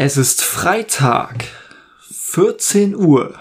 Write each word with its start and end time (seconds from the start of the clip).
Es 0.00 0.16
ist 0.16 0.44
Freitag, 0.44 1.46
14 2.12 2.94
Uhr 2.94 3.34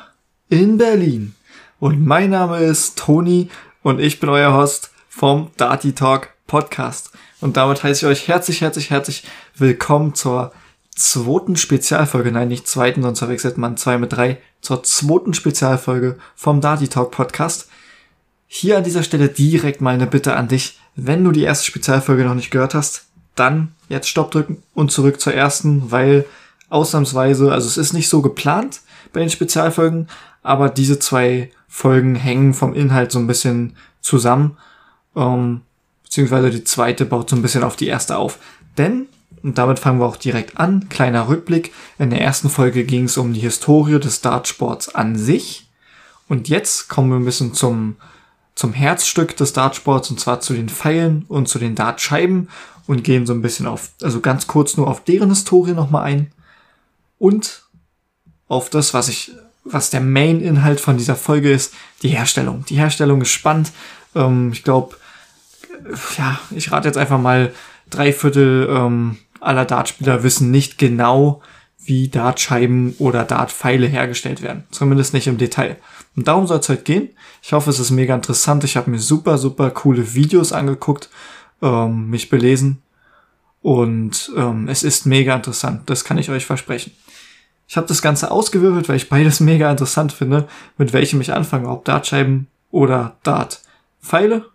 in 0.50 0.80
Berlin 0.80 1.36
und 1.80 2.04
mein 2.04 2.32
Name 2.32 2.58
ist 2.64 2.98
Toni 2.98 3.52
und 3.84 4.00
ich 4.00 4.20
bin 4.20 4.28
euer 4.30 4.56
Host 4.56 4.90
vom 5.08 5.52
Dati 5.58 5.94
Talk 5.94 6.30
Podcast. 6.48 7.12
Und 7.42 7.58
damit 7.58 7.84
heiße 7.84 8.08
ich 8.08 8.12
euch 8.12 8.28
herzlich, 8.28 8.62
herzlich, 8.62 8.90
herzlich 8.90 9.24
willkommen 9.56 10.16
zur 10.16 10.52
zweiten 10.96 11.58
Spezialfolge, 11.58 12.32
nein, 12.32 12.48
nicht 12.48 12.68
zweiten, 12.68 13.04
sonst 13.04 13.20
verwechselt 13.20 13.60
man 13.60 13.78
zwei 13.78 14.00
mit 14.00 14.14
drei, 14.14 14.42
zur 14.60 14.82
zweiten 14.82 15.36
Spezialfolge 15.36 16.18
vom 16.36 16.60
Dati 16.60 16.88
Talk 16.88 17.12
Podcast. 17.12 17.70
Hier 18.48 18.78
an 18.78 18.84
dieser 18.84 19.04
Stelle 19.04 19.30
direkt 19.30 19.80
mal 19.80 19.94
eine 19.94 20.08
Bitte 20.08 20.36
an 20.36 20.48
dich, 20.48 20.80
wenn 20.96 21.24
du 21.24 21.32
die 21.32 21.44
erste 21.44 21.68
Spezialfolge 21.68 22.26
noch 22.26 22.34
nicht 22.34 22.50
gehört 22.50 22.74
hast, 22.74 23.06
dann 23.36 23.76
jetzt 23.90 24.10
Stopp 24.10 24.32
drücken 24.32 24.64
und 24.74 24.92
zurück 24.92 25.22
zur 25.22 25.36
ersten, 25.36 25.92
weil 25.92 26.26
ausnahmsweise, 26.70 27.52
also 27.52 27.68
es 27.68 27.78
ist 27.78 27.94
nicht 27.94 28.10
so 28.10 28.22
geplant 28.22 28.82
bei 29.14 29.20
den 29.20 29.30
Spezialfolgen, 29.30 30.08
aber 30.44 30.70
diese 30.70 31.00
zwei 31.00 31.52
Folgen 31.68 32.16
hängen 32.16 32.54
vom 32.54 32.74
Inhalt 32.74 33.12
so 33.12 33.20
ein 33.20 33.28
bisschen 33.28 33.76
zusammen, 34.02 34.58
ähm, 35.16 35.62
beziehungsweise 36.04 36.50
die 36.50 36.64
zweite 36.64 37.06
baut 37.06 37.30
so 37.30 37.36
ein 37.36 37.42
bisschen 37.42 37.64
auf 37.64 37.76
die 37.76 37.88
erste 37.88 38.18
auf. 38.18 38.40
Denn, 38.78 39.08
und 39.44 39.58
damit 39.58 39.80
fangen 39.80 40.00
wir 40.00 40.06
auch 40.06 40.18
direkt 40.18 40.58
an, 40.58 40.90
kleiner 40.90 41.28
Rückblick, 41.30 41.74
in 42.00 42.10
der 42.10 42.22
ersten 42.22 42.50
Folge 42.50 42.84
ging 42.84 43.06
es 43.06 43.18
um 43.18 43.34
die 43.34 43.40
Historie 43.40 44.00
des 44.00 44.22
Dartsports 44.22 44.94
an 44.94 45.16
sich 45.16 45.70
und 46.28 46.50
jetzt 46.50 46.90
kommen 46.90 47.10
wir 47.10 47.18
ein 47.18 47.26
bisschen 47.26 47.54
zum 47.54 47.96
zum 48.58 48.74
Herzstück 48.74 49.38
des 49.38 49.54
Dartsports 49.54 50.10
und 50.10 50.20
zwar 50.20 50.40
zu 50.40 50.54
den 50.54 50.68
Pfeilen 50.68 51.26
und 51.28 51.48
zu 51.48 51.60
den 51.60 51.76
Dartscheiben 51.76 52.50
und 52.88 53.04
gehen 53.04 53.28
so 53.28 53.34
ein 53.34 53.44
bisschen 53.44 53.68
auf, 53.68 53.92
also 54.02 54.20
ganz 54.20 54.48
kurz 54.48 54.78
nur 54.78 54.88
auf 54.88 55.04
deren 55.04 55.30
Historie 55.30 55.74
nochmal 55.74 56.06
ein 56.06 56.32
und 57.20 57.64
auf 58.48 58.70
das, 58.70 58.94
was 58.94 59.10
ich, 59.10 59.32
was 59.64 59.90
der 59.90 60.02
Main-Inhalt 60.02 60.80
von 60.80 60.98
dieser 60.98 61.16
Folge 61.16 61.52
ist, 61.52 61.74
die 62.02 62.10
Herstellung. 62.10 62.64
Die 62.70 62.76
Herstellung 62.78 63.22
ist 63.22 63.32
spannend. 63.32 63.72
Ähm, 64.16 64.52
ich 64.54 64.64
glaube, 64.64 64.96
ja, 66.18 66.40
ich 66.52 66.72
rate 66.72 66.88
jetzt 66.88 66.98
einfach 66.98 67.20
mal, 67.20 67.54
drei 67.90 68.14
Viertel 68.14 68.68
ähm, 68.70 69.18
aller 69.40 69.66
Dartspieler 69.66 70.24
wissen 70.24 70.52
nicht 70.52 70.78
genau, 70.78 71.42
wie 71.78 72.10
Dartscheiben 72.10 72.96
oder 73.00 73.24
Dartpfeile 73.24 73.88
hergestellt 73.88 74.42
werden. 74.42 74.66
Zumindest 74.72 75.14
nicht 75.14 75.28
im 75.28 75.38
Detail. 75.38 75.78
Und 76.16 76.28
darum 76.28 76.48
soll 76.48 76.60
es 76.60 76.68
heute 76.68 76.84
gehen. 76.84 77.10
Ich 77.42 77.54
hoffe, 77.54 77.70
es 77.70 77.80
ist 77.80 77.92
mega 77.92 78.14
interessant. 78.14 78.64
Ich 78.66 78.76
habe 78.76 78.92
mir 78.92 79.00
super, 79.00 79.38
super 79.38 79.70
coole 79.70 80.14
Videos 80.14 80.52
angeguckt, 80.52 81.10
ähm, 81.62 82.10
mich 82.10 82.30
belesen. 82.30 82.82
Und 83.62 84.32
ähm, 84.36 84.68
es 84.68 84.84
ist 84.84 85.06
mega 85.06 85.34
interessant. 85.36 85.90
Das 85.90 86.04
kann 86.04 86.18
ich 86.18 86.30
euch 86.30 86.46
versprechen. 86.46 86.92
Ich 87.68 87.76
habe 87.76 87.88
das 87.88 88.02
Ganze 88.02 88.32
ausgewirbelt, 88.32 88.88
weil 88.88 88.96
ich 88.96 89.10
beides 89.10 89.40
mega 89.40 89.70
interessant 89.70 90.14
finde, 90.14 90.48
mit 90.78 90.94
welchem 90.94 91.20
ich 91.20 91.34
anfange, 91.34 91.70
ob 91.70 91.84
Dartscheiben 91.86 92.48
oder 92.72 93.18
Dartpfeile. 93.24 94.46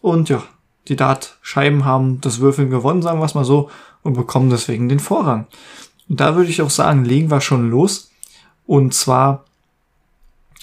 Und 0.00 0.28
ja, 0.28 0.42
die 0.88 0.96
Dartscheiben 0.96 1.84
haben 1.84 2.20
das 2.20 2.40
Würfeln 2.40 2.70
gewonnen, 2.70 3.02
sagen 3.02 3.18
wir 3.18 3.24
es 3.24 3.34
mal 3.34 3.44
so, 3.44 3.70
und 4.02 4.14
bekommen 4.14 4.50
deswegen 4.50 4.88
den 4.88 5.00
Vorrang. 5.00 5.46
Und 6.08 6.20
da 6.20 6.36
würde 6.36 6.50
ich 6.50 6.62
auch 6.62 6.70
sagen, 6.70 7.04
legen 7.04 7.30
wir 7.30 7.40
schon 7.40 7.70
los. 7.70 8.10
Und 8.66 8.94
zwar 8.94 9.44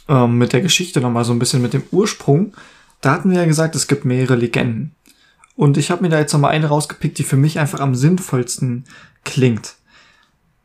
ähm, 0.07 0.37
mit 0.37 0.53
der 0.53 0.61
Geschichte 0.61 1.01
nochmal 1.01 1.25
so 1.25 1.33
ein 1.33 1.39
bisschen 1.39 1.61
mit 1.61 1.73
dem 1.73 1.83
Ursprung. 1.91 2.53
Da 3.01 3.11
hatten 3.11 3.31
wir 3.31 3.39
ja 3.39 3.45
gesagt, 3.45 3.75
es 3.75 3.87
gibt 3.87 4.05
mehrere 4.05 4.35
Legenden. 4.35 4.95
Und 5.55 5.77
ich 5.77 5.91
habe 5.91 6.03
mir 6.03 6.09
da 6.09 6.19
jetzt 6.19 6.33
nochmal 6.33 6.51
eine 6.51 6.67
rausgepickt, 6.67 7.17
die 7.17 7.23
für 7.23 7.35
mich 7.35 7.59
einfach 7.59 7.79
am 7.79 7.95
sinnvollsten 7.95 8.85
klingt. 9.23 9.75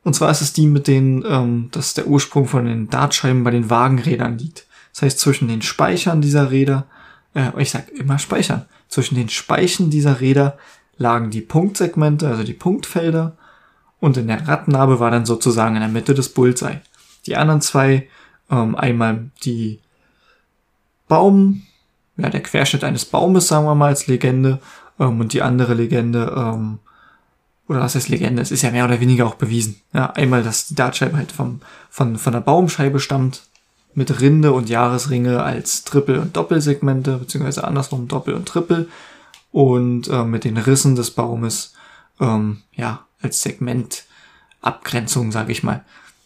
Und 0.07 0.15
zwar 0.15 0.31
ist 0.31 0.41
es 0.41 0.53
die 0.53 0.69
mit 0.69 0.87
den, 0.87 1.25
ähm, 1.29 1.69
dass 1.73 1.95
der 1.95 2.07
Ursprung 2.07 2.47
von 2.47 2.65
den 2.65 2.89
Dartscheiben 2.89 3.43
bei 3.43 3.51
den 3.51 3.71
Wagenrädern 3.71 4.39
liegt. 4.39 4.69
Das 4.93 5.03
heißt, 5.03 5.19
zwischen 5.19 5.49
den 5.49 5.63
Speichern 5.63 6.21
dieser 6.21 6.53
Räder, 6.53 6.87
äh, 7.35 7.51
ich 7.61 7.73
sag 7.73 7.89
immer 7.89 8.21
Speichern, 8.21 8.67
zwischen 8.87 9.17
den 9.17 9.29
Speichen 9.29 9.91
dieser 9.91 10.21
Räder 10.21 10.59
lagen 10.97 11.31
die 11.31 11.41
Punktsegmente, 11.41 12.29
also 12.29 12.45
die 12.45 12.53
Punktfelder 12.53 13.37
und 13.99 14.17
in 14.17 14.29
der 14.29 14.47
Rattennarbe 14.47 15.01
war 15.01 15.11
dann 15.11 15.27
sozusagen 15.27 15.75
in 15.75 15.81
der 15.81 15.91
Mitte 15.91 16.15
des 16.15 16.29
Bullseye. 16.29 16.83
Die 17.27 17.35
anderen 17.35 17.61
zwei, 17.61 18.09
ähm, 18.49 18.77
einmal 18.77 19.33
die 19.43 19.81
Baum, 21.09 21.63
ja, 22.17 22.29
der 22.29 22.45
Querschnitt 22.45 22.85
eines 22.85 23.07
Baumes, 23.07 23.49
sagen 23.49 23.67
wir 23.67 23.75
mal, 23.75 23.89
als 23.89 24.07
Legende, 24.07 24.61
ähm, 25.01 25.19
und 25.19 25.33
die 25.33 25.43
andere 25.43 25.75
Legende, 25.75 26.33
ähm, 26.37 26.79
oder 27.69 27.81
was 27.81 27.95
heißt 27.95 28.09
Legende? 28.09 28.43
Es 28.43 28.51
ist 28.51 28.63
ja 28.63 28.71
mehr 28.71 28.85
oder 28.85 29.01
weniger 29.01 29.27
auch 29.27 29.35
bewiesen. 29.35 29.81
Ja, 29.93 30.11
einmal, 30.11 30.43
dass 30.43 30.69
die 30.69 30.75
Dartscheibe 30.75 31.17
halt 31.17 31.33
vom, 31.33 31.61
von, 31.91 32.17
von 32.17 32.33
der 32.33 32.41
Baumscheibe 32.41 33.01
stammt, 33.01 33.43
mit 33.95 34.21
Rinde 34.21 34.53
und 34.53 34.69
Jahresringe 34.69 35.43
als 35.43 35.83
Triple- 35.85 36.21
und 36.21 36.37
Doppelsegmente, 36.37 37.17
beziehungsweise 37.17 37.65
andersrum 37.65 38.09
Doppel- 38.09 38.35
und 38.35 38.47
Triple, 38.47 38.89
und 39.53 40.09
äh, 40.09 40.25
mit 40.25 40.45
den 40.45 40.59
Rissen 40.59 40.97
des 40.97 41.13
Baumes, 41.13 41.73
ähm, 42.21 42.59
ja, 42.75 43.07
als 43.23 43.41
Segmentabgrenzung, 43.41 45.33
sage 45.33 45.51
ich 45.51 45.63
mal. 45.63 45.83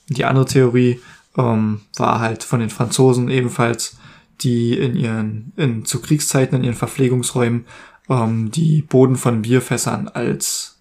Die 0.09 0.25
andere 0.25 0.47
Theorie 0.47 1.01
ähm, 1.39 1.83
war 1.97 2.19
halt 2.19 2.43
von 2.43 2.59
den 2.59 2.71
Franzosen 2.71 3.29
ebenfalls, 3.29 3.99
die 4.41 4.77
in 4.77 4.97
ihren, 4.97 5.53
in, 5.57 5.85
zu 5.85 6.01
Kriegszeiten 6.03 6.59
in 6.59 6.65
ihren 6.65 6.75
Verpflegungsräumen 6.75 7.67
ähm, 8.09 8.51
die 8.51 8.83
Boden 8.83 9.15
von 9.15 9.43
Bierfässern 9.43 10.09
als 10.09 10.80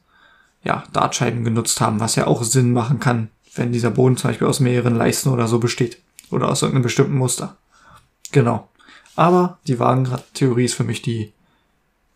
ja, 0.64 0.84
Dartscheiben 0.94 1.44
genutzt 1.44 1.82
haben, 1.82 2.00
was 2.00 2.16
ja 2.16 2.28
auch 2.28 2.44
Sinn 2.44 2.74
machen 2.74 3.00
kann, 3.00 3.30
wenn 3.56 3.72
dieser 3.72 3.92
Boden 3.92 4.18
zum 4.18 4.30
Beispiel 4.30 4.48
aus 4.48 4.60
mehreren 4.60 4.96
Leisten 4.96 5.30
oder 5.30 5.48
so 5.48 5.60
besteht. 5.60 6.00
Oder 6.32 6.50
aus 6.50 6.62
irgendeinem 6.62 6.84
bestimmten 6.84 7.16
Muster. 7.16 7.58
Genau. 8.32 8.70
Aber 9.16 9.58
die 9.68 9.80
Wagenrad-Theorie 9.80 10.66
ist 10.66 10.76
für 10.76 10.84
mich 10.84 11.02
die 11.02 11.34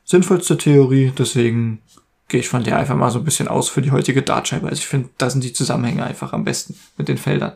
sinnvollste 0.05 0.57
Theorie, 0.57 1.11
deswegen 1.17 1.81
gehe 2.27 2.39
ich 2.39 2.49
von 2.49 2.63
der 2.63 2.77
einfach 2.77 2.95
mal 2.95 3.11
so 3.11 3.19
ein 3.19 3.25
bisschen 3.25 3.47
aus 3.47 3.69
für 3.69 3.81
die 3.81 3.91
heutige 3.91 4.21
Dartscheibe. 4.21 4.67
Also 4.67 4.79
ich 4.79 4.87
finde, 4.87 5.09
da 5.17 5.29
sind 5.29 5.43
die 5.43 5.53
Zusammenhänge 5.53 6.03
einfach 6.03 6.33
am 6.33 6.43
besten 6.43 6.75
mit 6.97 7.07
den 7.07 7.17
Feldern. 7.17 7.53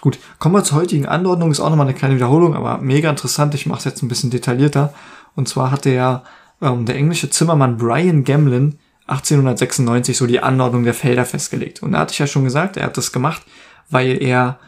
Gut, 0.00 0.18
kommen 0.38 0.54
wir 0.54 0.64
zur 0.64 0.78
heutigen 0.78 1.06
Anordnung. 1.06 1.50
Ist 1.50 1.60
auch 1.60 1.70
nochmal 1.70 1.86
eine 1.86 1.96
kleine 1.96 2.14
Wiederholung, 2.14 2.54
aber 2.54 2.78
mega 2.78 3.10
interessant. 3.10 3.54
Ich 3.54 3.66
mache 3.66 3.80
es 3.80 3.84
jetzt 3.84 4.02
ein 4.02 4.08
bisschen 4.08 4.30
detaillierter. 4.30 4.94
Und 5.36 5.48
zwar 5.48 5.70
hatte 5.70 5.90
ja 5.90 6.24
ähm, 6.62 6.86
der 6.86 6.96
englische 6.96 7.30
Zimmermann 7.30 7.76
Brian 7.76 8.24
Gamlin 8.24 8.78
1896 9.10 10.16
so 10.16 10.26
die 10.26 10.40
Anordnung 10.40 10.84
der 10.84 10.94
Felder 10.94 11.24
festgelegt. 11.24 11.82
Und 11.82 11.92
da 11.92 11.98
hatte 11.98 12.12
ich 12.12 12.18
ja 12.18 12.26
schon 12.26 12.44
gesagt, 12.44 12.76
er 12.76 12.84
hat 12.84 12.96
das 12.96 13.12
gemacht, 13.12 13.42
weil 13.88 14.22
er 14.22 14.58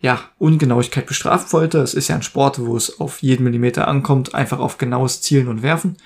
ja 0.00 0.20
Ungenauigkeit 0.38 1.06
bestrafen 1.06 1.52
wollte. 1.52 1.78
Es 1.78 1.94
ist 1.94 2.08
ja 2.08 2.16
ein 2.16 2.22
Sport, 2.22 2.64
wo 2.64 2.76
es 2.76 3.00
auf 3.00 3.22
jeden 3.22 3.44
Millimeter 3.44 3.88
ankommt, 3.88 4.34
einfach 4.34 4.58
auf 4.58 4.78
genaues 4.78 5.22
Zielen 5.22 5.48
und 5.48 5.62
Werfen. 5.62 5.96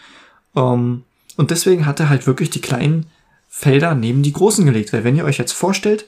Ähm, 0.55 1.05
und 1.37 1.51
deswegen 1.51 1.87
hat 1.87 2.01
er 2.01 2.09
halt 2.09 2.27
wirklich 2.27 2.51
die 2.51 2.61
kleinen 2.61 3.07
Felder 3.49 3.95
neben 3.95 4.23
die 4.23 4.33
großen 4.33 4.65
gelegt. 4.65 4.93
Weil 4.93 5.05
wenn 5.05 5.17
ihr 5.17 5.25
euch 5.25 5.39
jetzt 5.39 5.53
vorstellt, 5.53 6.07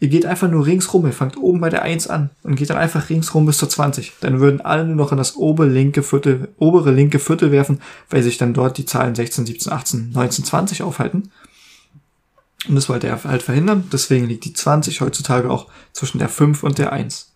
ihr 0.00 0.08
geht 0.08 0.26
einfach 0.26 0.50
nur 0.50 0.66
ringsrum, 0.66 1.06
ihr 1.06 1.12
fangt 1.12 1.36
oben 1.36 1.60
bei 1.60 1.68
der 1.68 1.82
1 1.82 2.08
an 2.08 2.30
und 2.42 2.56
geht 2.56 2.70
dann 2.70 2.78
einfach 2.78 3.10
ringsrum 3.10 3.44
bis 3.44 3.58
zur 3.58 3.68
20. 3.68 4.14
Dann 4.20 4.40
würden 4.40 4.62
alle 4.62 4.86
nur 4.86 4.96
noch 4.96 5.12
in 5.12 5.18
das 5.18 5.36
obere 5.36 5.68
linke 5.68 6.02
Viertel, 6.02 6.48
obere 6.58 6.90
linke 6.90 7.18
Viertel 7.18 7.52
werfen, 7.52 7.80
weil 8.08 8.22
sich 8.22 8.38
dann 8.38 8.54
dort 8.54 8.78
die 8.78 8.86
Zahlen 8.86 9.14
16, 9.14 9.46
17, 9.46 9.72
18, 9.72 10.10
19, 10.12 10.44
20 10.44 10.82
aufhalten. 10.82 11.30
Und 12.66 12.74
das 12.74 12.88
wollte 12.88 13.08
er 13.08 13.22
halt 13.24 13.42
verhindern. 13.42 13.88
Deswegen 13.92 14.26
liegt 14.26 14.44
die 14.46 14.54
20 14.54 15.02
heutzutage 15.02 15.50
auch 15.50 15.66
zwischen 15.92 16.18
der 16.18 16.30
5 16.30 16.62
und 16.62 16.78
der 16.78 16.92
1. 16.92 17.32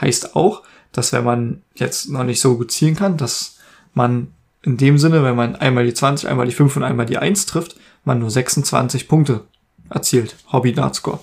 Heißt 0.00 0.36
auch, 0.36 0.62
dass 0.92 1.12
wenn 1.12 1.24
man 1.24 1.62
jetzt 1.74 2.08
noch 2.08 2.24
nicht 2.24 2.40
so 2.40 2.56
gut 2.56 2.70
zielen 2.70 2.94
kann, 2.94 3.16
dass 3.16 3.58
man 3.92 4.28
in 4.62 4.76
dem 4.76 4.98
Sinne, 4.98 5.24
wenn 5.24 5.36
man 5.36 5.56
einmal 5.56 5.84
die 5.84 5.94
20, 5.94 6.28
einmal 6.28 6.46
die 6.46 6.54
5 6.54 6.76
und 6.76 6.84
einmal 6.84 7.06
die 7.06 7.18
1 7.18 7.46
trifft, 7.46 7.76
man 8.04 8.20
nur 8.20 8.30
26 8.30 9.08
Punkte 9.08 9.42
erzielt. 9.90 10.36
Hobby 10.52 10.72
Dart 10.72 10.94
Score 10.94 11.20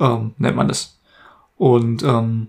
ähm, 0.00 0.34
nennt 0.38 0.56
man 0.56 0.68
das. 0.68 0.98
Und 1.56 2.02
ähm, 2.02 2.48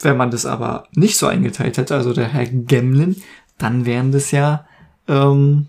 wenn 0.00 0.16
man 0.16 0.30
das 0.30 0.46
aber 0.46 0.88
nicht 0.92 1.16
so 1.16 1.26
eingeteilt 1.26 1.76
hätte, 1.76 1.94
also 1.94 2.12
der 2.12 2.28
Herr 2.28 2.46
Gemlin, 2.46 3.22
dann 3.58 3.84
wären 3.84 4.12
das 4.12 4.30
ja 4.30 4.66
ähm, 5.08 5.66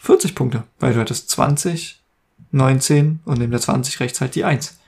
40 0.00 0.34
Punkte, 0.34 0.64
weil 0.78 0.94
du 0.94 1.00
hättest 1.00 1.30
20, 1.30 2.00
19 2.52 3.20
und 3.24 3.38
neben 3.38 3.50
der 3.50 3.60
20 3.60 4.00
rechts 4.00 4.20
halt 4.20 4.34
die 4.34 4.44
1. 4.44 4.78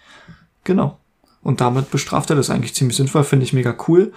Genau. 0.64 0.98
Und 1.42 1.60
damit 1.60 1.90
bestraft 1.90 2.30
er 2.30 2.36
das 2.36 2.50
eigentlich 2.50 2.74
ziemlich 2.74 2.96
sinnvoll, 2.96 3.24
finde 3.24 3.44
ich 3.44 3.52
mega 3.52 3.74
cool. 3.88 4.12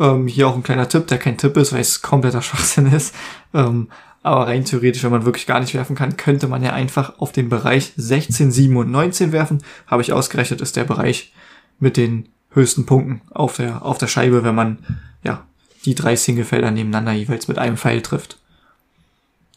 Ähm, 0.00 0.26
hier 0.26 0.48
auch 0.48 0.54
ein 0.54 0.62
kleiner 0.62 0.88
Tipp, 0.88 1.06
der 1.06 1.18
kein 1.18 1.38
Tipp 1.38 1.56
ist, 1.56 1.72
weil 1.72 1.80
es 1.80 2.02
kompletter 2.02 2.42
Schwachsinn 2.42 2.86
ist. 2.86 3.14
Ähm, 3.54 3.88
aber 4.22 4.46
rein 4.46 4.64
theoretisch, 4.64 5.02
wenn 5.02 5.10
man 5.10 5.24
wirklich 5.24 5.46
gar 5.46 5.60
nicht 5.60 5.74
werfen 5.74 5.96
kann, 5.96 6.16
könnte 6.16 6.46
man 6.46 6.62
ja 6.62 6.72
einfach 6.72 7.18
auf 7.18 7.32
den 7.32 7.48
Bereich 7.48 7.92
16, 7.96 8.52
7 8.52 8.76
und 8.76 8.90
19 8.90 9.32
werfen. 9.32 9.62
Habe 9.86 10.02
ich 10.02 10.12
ausgerechnet, 10.12 10.60
ist 10.60 10.76
der 10.76 10.84
Bereich 10.84 11.32
mit 11.80 11.96
den 11.96 12.28
höchsten 12.50 12.86
Punkten 12.86 13.22
auf 13.30 13.56
der, 13.56 13.84
auf 13.84 13.98
der 13.98 14.06
Scheibe, 14.06 14.44
wenn 14.44 14.54
man, 14.54 14.78
ja, 15.24 15.44
die 15.84 15.96
drei 15.96 16.14
Singlefelder 16.14 16.70
nebeneinander 16.70 17.12
jeweils 17.12 17.48
mit 17.48 17.58
einem 17.58 17.76
Pfeil 17.76 18.02
trifft. 18.02 18.38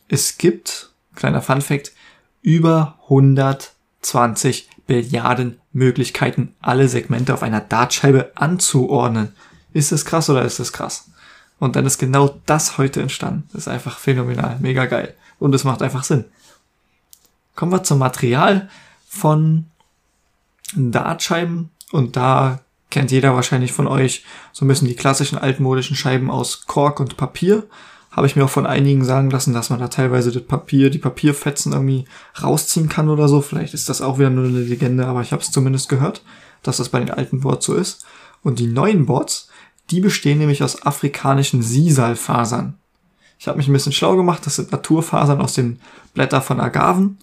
Es 0.08 0.38
gibt, 0.38 0.92
kleiner 1.16 1.42
Fun 1.42 1.62
Fact, 1.62 1.92
über 2.42 2.98
120 3.04 4.70
Billiarden 4.88 5.60
Möglichkeiten, 5.74 6.56
alle 6.62 6.88
Segmente 6.88 7.34
auf 7.34 7.44
einer 7.44 7.62
Dartscheibe 7.62 8.32
anzuordnen. 8.36 9.34
Ist 9.74 9.92
das 9.92 10.06
krass 10.06 10.30
oder 10.30 10.44
ist 10.44 10.60
das 10.60 10.74
krass? 10.74 11.10
Und 11.60 11.76
dann 11.76 11.86
ist 11.86 11.98
genau 11.98 12.40
das 12.46 12.78
heute 12.78 13.02
entstanden. 13.02 13.48
Das 13.54 13.64
ist 13.64 13.68
einfach 13.68 13.98
phänomenal, 13.98 14.58
mega 14.60 14.86
geil. 14.86 15.16
Und 15.40 15.56
es 15.56 15.64
macht 15.64 15.82
einfach 15.82 16.04
Sinn. 16.04 16.26
Kommen 17.56 17.72
wir 17.72 17.84
zum 17.84 18.00
Material 18.00 18.70
von 19.08 19.66
Dartscheiben. 20.76 21.70
Und 21.92 22.16
da 22.18 22.60
kennt 22.90 23.12
jeder 23.12 23.34
wahrscheinlich 23.36 23.72
von 23.72 23.88
euch 23.88 24.24
so 24.52 24.66
ein 24.66 24.68
bisschen 24.68 24.88
die 24.88 24.96
klassischen 24.96 25.38
altmodischen 25.38 25.96
Scheiben 25.96 26.30
aus 26.30 26.66
Kork 26.66 27.00
und 27.00 27.18
Papier. 27.18 27.64
Habe 28.12 28.28
ich 28.28 28.36
mir 28.36 28.46
auch 28.46 28.50
von 28.50 28.66
einigen 28.66 29.04
sagen 29.04 29.30
lassen, 29.30 29.54
dass 29.54 29.70
man 29.70 29.80
da 29.80 29.90
teilweise 29.90 30.32
das 30.32 30.44
Papier, 30.44 30.90
die 30.90 31.00
Papierfetzen 31.00 31.74
irgendwie 31.74 32.06
rausziehen 32.42 32.88
kann 32.88 33.10
oder 33.10 33.28
so. 33.28 33.42
Vielleicht 33.42 33.74
ist 33.74 33.90
das 33.90 34.02
auch 34.02 34.18
wieder 34.18 34.30
nur 34.30 34.46
eine 34.46 34.60
Legende, 34.60 35.06
aber 35.06 35.22
ich 35.22 35.34
habe 35.34 35.42
es 35.42 35.52
zumindest 35.52 35.90
gehört, 35.90 36.24
dass 36.64 36.78
das 36.78 36.90
bei 36.90 37.00
den 37.00 37.12
alten 37.12 37.42
Boards 37.42 37.66
so 37.66 37.74
ist. 37.74 38.06
Und 38.42 38.60
die 38.60 38.68
neuen 38.68 39.06
Boards, 39.06 39.50
die 39.92 40.00
bestehen 40.00 40.40
nämlich 40.40 40.64
aus 40.64 40.84
afrikanischen 40.84 41.62
Sisalfasern. 41.62 42.76
Ich 43.38 43.48
habe 43.48 43.58
mich 43.58 43.68
ein 43.68 43.74
bisschen 43.74 43.92
schlau 43.92 44.16
gemacht, 44.16 44.46
das 44.46 44.56
sind 44.56 44.72
Naturfasern 44.72 45.42
aus 45.42 45.54
den 45.54 45.80
Blättern 46.14 46.42
von 46.42 46.60
Agaven. 46.60 47.18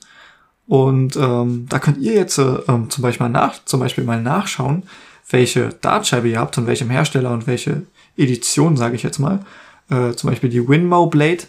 Und 0.67 1.17
ähm, 1.17 1.67
da 1.69 1.79
könnt 1.79 1.99
ihr 1.99 2.15
jetzt 2.15 2.39
äh, 2.39 2.59
ähm, 2.69 2.89
zum, 2.91 3.03
Beispiel 3.03 3.27
mal 3.27 3.33
nach, 3.33 3.65
zum 3.65 3.81
Beispiel 3.81 4.05
mal 4.05 4.23
nachschauen, 4.23 4.85
welche 5.29 5.71
Dartscheibe 5.81 6.29
ihr 6.29 6.39
habt 6.39 6.57
und 6.59 6.67
welchem 6.67 6.91
Hersteller 6.91 7.33
und 7.33 7.47
welche 7.47 7.83
Edition, 8.17 8.77
sage 8.77 8.95
ich 8.95 9.03
jetzt 9.03 9.19
mal. 9.19 9.45
Äh, 9.91 10.13
zum 10.13 10.31
Beispiel 10.31 10.51
die 10.51 10.67
Winmo 10.69 11.07
Blade. 11.07 11.45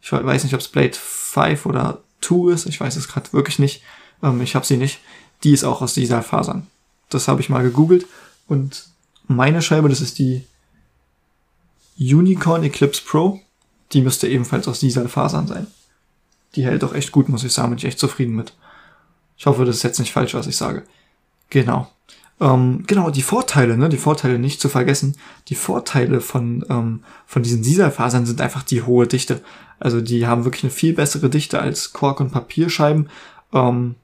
Ich 0.00 0.12
weiß 0.12 0.44
nicht, 0.44 0.54
ob 0.54 0.60
es 0.60 0.68
Blade 0.68 0.94
5 0.94 1.66
oder 1.66 2.00
2 2.20 2.52
ist. 2.52 2.66
Ich 2.66 2.80
weiß 2.80 2.96
es 2.96 3.08
gerade 3.08 3.32
wirklich 3.32 3.58
nicht. 3.58 3.82
Ähm, 4.22 4.40
ich 4.40 4.54
habe 4.54 4.64
sie 4.64 4.76
nicht. 4.76 5.00
Die 5.42 5.52
ist 5.52 5.64
auch 5.64 5.82
aus 5.82 5.94
dieser 5.94 6.22
Fasern. 6.22 6.66
Das 7.10 7.28
habe 7.28 7.40
ich 7.40 7.50
mal 7.50 7.62
gegoogelt. 7.62 8.06
Und 8.48 8.86
meine 9.26 9.62
Scheibe, 9.62 9.88
das 9.88 10.00
ist 10.00 10.18
die 10.18 10.44
Unicorn 11.98 12.64
Eclipse 12.64 13.02
Pro. 13.04 13.40
Die 13.92 14.00
müsste 14.00 14.28
ebenfalls 14.28 14.66
aus 14.68 14.80
dieser 14.80 15.08
Fasern 15.08 15.46
sein. 15.46 15.66
Die 16.54 16.64
hält 16.64 16.84
auch 16.84 16.94
echt 16.94 17.12
gut, 17.12 17.28
muss 17.28 17.44
ich 17.44 17.52
sagen. 17.52 17.70
Bin 17.70 17.78
ich 17.78 17.84
echt 17.84 17.98
zufrieden 17.98 18.34
mit. 18.34 18.54
Ich 19.36 19.46
hoffe, 19.46 19.64
das 19.64 19.76
ist 19.76 19.82
jetzt 19.82 19.98
nicht 19.98 20.12
falsch, 20.12 20.34
was 20.34 20.46
ich 20.46 20.56
sage. 20.56 20.84
Genau. 21.50 21.88
Ähm, 22.40 22.84
genau, 22.86 23.10
die 23.10 23.22
Vorteile, 23.22 23.76
ne, 23.76 23.88
die 23.88 23.96
Vorteile 23.96 24.38
nicht 24.38 24.60
zu 24.60 24.68
vergessen. 24.68 25.16
Die 25.48 25.54
Vorteile 25.54 26.20
von, 26.20 26.64
ähm, 26.68 27.04
von 27.26 27.42
diesen 27.42 27.62
Sisalfasern 27.62 28.26
sind 28.26 28.40
einfach 28.40 28.62
die 28.62 28.82
hohe 28.82 29.06
Dichte. 29.06 29.40
Also 29.78 30.00
die 30.00 30.26
haben 30.26 30.44
wirklich 30.44 30.64
eine 30.64 30.72
viel 30.72 30.94
bessere 30.94 31.30
Dichte 31.30 31.60
als 31.60 31.92
Kork- 31.92 32.20
und 32.20 32.32
Papierscheiben. 32.32 33.08
Ähm, 33.52 33.94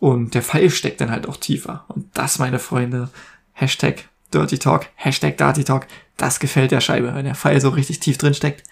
und 0.00 0.34
der 0.34 0.42
Pfeil 0.42 0.70
steckt 0.70 1.00
dann 1.00 1.10
halt 1.10 1.28
auch 1.28 1.36
tiefer. 1.36 1.84
Und 1.88 2.06
das, 2.14 2.38
meine 2.38 2.58
Freunde, 2.58 3.10
Hashtag 3.52 4.08
Dirty 4.32 4.58
Talk, 4.58 4.86
Hashtag 4.96 5.36
Dirty 5.36 5.64
Talk, 5.64 5.86
das 6.16 6.40
gefällt 6.40 6.70
der 6.70 6.80
Scheibe, 6.80 7.14
wenn 7.14 7.24
der 7.24 7.34
Pfeil 7.34 7.60
so 7.60 7.68
richtig 7.70 8.00
tief 8.00 8.18
drin 8.18 8.34
steckt. 8.34 8.64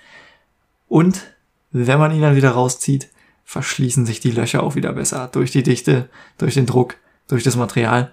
Und 0.88 1.22
wenn 1.70 1.98
man 1.98 2.12
ihn 2.12 2.22
dann 2.22 2.36
wieder 2.36 2.50
rauszieht, 2.50 3.08
verschließen 3.44 4.06
sich 4.06 4.20
die 4.20 4.30
Löcher 4.30 4.62
auch 4.62 4.74
wieder 4.74 4.92
besser 4.92 5.28
durch 5.28 5.50
die 5.50 5.62
Dichte, 5.62 6.08
durch 6.38 6.54
den 6.54 6.66
Druck, 6.66 6.96
durch 7.28 7.42
das 7.42 7.56
Material. 7.56 8.12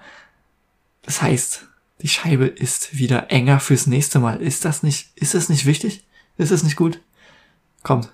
Das 1.03 1.21
heißt, 1.21 1.67
die 2.01 2.07
Scheibe 2.07 2.45
ist 2.45 2.97
wieder 2.97 3.31
enger 3.31 3.59
fürs 3.59 3.88
nächste 3.88 4.19
Mal. 4.19 4.41
Ist 4.41 4.65
das 4.65 4.83
nicht, 4.83 5.09
ist 5.15 5.33
das 5.33 5.49
nicht 5.49 5.65
wichtig? 5.65 6.05
Ist 6.38 6.51
das 6.51 6.63
nicht 6.63 6.75
gut? 6.75 6.99
Kommt. 7.83 8.11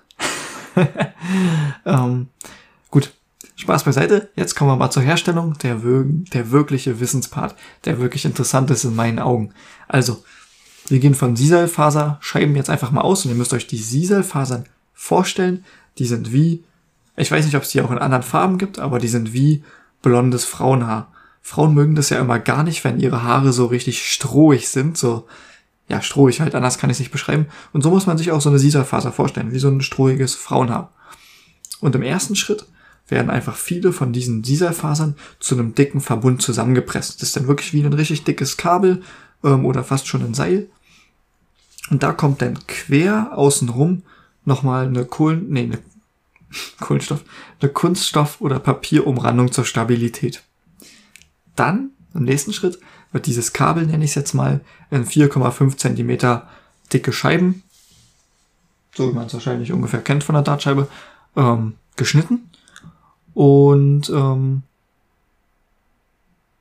ähm. 1.84 2.28
Spaß 3.56 3.84
beiseite. 3.84 4.30
Jetzt 4.36 4.54
kommen 4.54 4.70
wir 4.70 4.76
mal 4.76 4.90
zur 4.90 5.02
Herstellung. 5.02 5.56
Der, 5.62 5.76
der 5.76 6.50
wirkliche 6.50 7.00
Wissenspart, 7.00 7.54
der 7.84 8.00
wirklich 8.00 8.24
interessant 8.24 8.70
ist 8.70 8.84
in 8.84 8.96
meinen 8.96 9.18
Augen. 9.18 9.52
Also, 9.86 10.24
wir 10.88 10.98
gehen 10.98 11.14
von 11.14 11.36
Sisalfaser-Scheiben 11.36 12.56
jetzt 12.56 12.70
einfach 12.70 12.90
mal 12.90 13.00
aus 13.00 13.24
und 13.24 13.30
ihr 13.30 13.36
müsst 13.36 13.54
euch 13.54 13.66
die 13.66 13.78
Sisalfasern 13.78 14.66
vorstellen. 14.92 15.64
Die 15.98 16.06
sind 16.06 16.32
wie, 16.32 16.64
ich 17.16 17.30
weiß 17.30 17.44
nicht, 17.44 17.56
ob 17.56 17.62
es 17.62 17.70
die 17.70 17.80
auch 17.80 17.90
in 17.90 17.98
anderen 17.98 18.22
Farben 18.22 18.58
gibt, 18.58 18.78
aber 18.78 18.98
die 18.98 19.08
sind 19.08 19.32
wie 19.32 19.62
blondes 20.02 20.44
Frauenhaar. 20.44 21.12
Frauen 21.40 21.74
mögen 21.74 21.94
das 21.94 22.10
ja 22.10 22.18
immer 22.18 22.38
gar 22.38 22.64
nicht, 22.64 22.84
wenn 22.84 22.98
ihre 22.98 23.22
Haare 23.22 23.52
so 23.52 23.66
richtig 23.66 24.10
strohig 24.10 24.68
sind, 24.68 24.96
so, 24.98 25.26
ja, 25.88 26.00
strohig 26.00 26.40
halt, 26.40 26.54
anders 26.54 26.78
kann 26.78 26.90
ich 26.90 26.94
es 26.94 27.00
nicht 27.00 27.12
beschreiben. 27.12 27.46
Und 27.72 27.82
so 27.82 27.90
muss 27.90 28.06
man 28.06 28.18
sich 28.18 28.32
auch 28.32 28.40
so 28.40 28.48
eine 28.48 28.58
Sisalfaser 28.58 29.12
vorstellen, 29.12 29.52
wie 29.52 29.58
so 29.58 29.68
ein 29.68 29.82
strohiges 29.82 30.34
Frauenhaar. 30.34 30.92
Und 31.80 31.94
im 31.94 32.02
ersten 32.02 32.34
Schritt 32.34 32.66
werden 33.08 33.30
einfach 33.30 33.56
viele 33.56 33.92
von 33.92 34.12
diesen 34.12 34.44
Sisalfasern 34.44 35.16
zu 35.38 35.54
einem 35.54 35.74
dicken 35.74 36.00
Verbund 36.00 36.42
zusammengepresst. 36.42 37.20
Das 37.20 37.28
ist 37.28 37.36
dann 37.36 37.48
wirklich 37.48 37.72
wie 37.72 37.82
ein 37.82 37.92
richtig 37.92 38.24
dickes 38.24 38.56
Kabel 38.56 39.02
ähm, 39.42 39.64
oder 39.66 39.84
fast 39.84 40.06
schon 40.06 40.24
ein 40.24 40.34
Seil. 40.34 40.68
Und 41.90 42.02
da 42.02 42.12
kommt 42.12 42.40
dann 42.40 42.66
quer 42.66 43.36
außenrum 43.36 44.02
nochmal 44.44 44.86
eine 44.86 45.04
Kohlen, 45.04 45.50
nee, 45.50 45.64
eine 45.64 45.78
Kohlenstoff, 46.80 47.24
eine 47.60 47.70
Kunststoff- 47.70 48.40
oder 48.40 48.58
Papierumrandung 48.58 49.52
zur 49.52 49.64
Stabilität. 49.64 50.42
Dann, 51.56 51.90
im 52.14 52.24
nächsten 52.24 52.52
Schritt, 52.52 52.78
wird 53.12 53.26
dieses 53.26 53.52
Kabel, 53.52 53.86
nenne 53.86 54.04
ich 54.04 54.10
es 54.10 54.16
jetzt 54.16 54.34
mal, 54.34 54.60
in 54.90 55.06
4,5 55.06 55.76
Zentimeter 55.76 56.48
dicke 56.92 57.12
Scheiben, 57.12 57.62
so 58.94 59.08
wie 59.08 59.14
man 59.14 59.26
es 59.26 59.34
wahrscheinlich 59.34 59.72
ungefähr 59.72 60.00
kennt 60.00 60.24
von 60.24 60.34
der 60.34 60.42
Dartscheibe, 60.42 60.88
ähm, 61.36 61.74
geschnitten. 61.96 62.50
Und 63.34 64.08
ähm, 64.10 64.62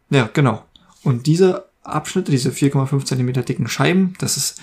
ja, 0.09 0.29
genau. 0.33 0.63
Und 1.03 1.27
diese 1.27 1.65
Abschnitte, 1.83 2.31
diese 2.31 2.49
4,5 2.49 3.05
Zentimeter 3.05 3.43
dicken 3.43 3.67
Scheiben, 3.67 4.13
das 4.19 4.37
ist, 4.37 4.61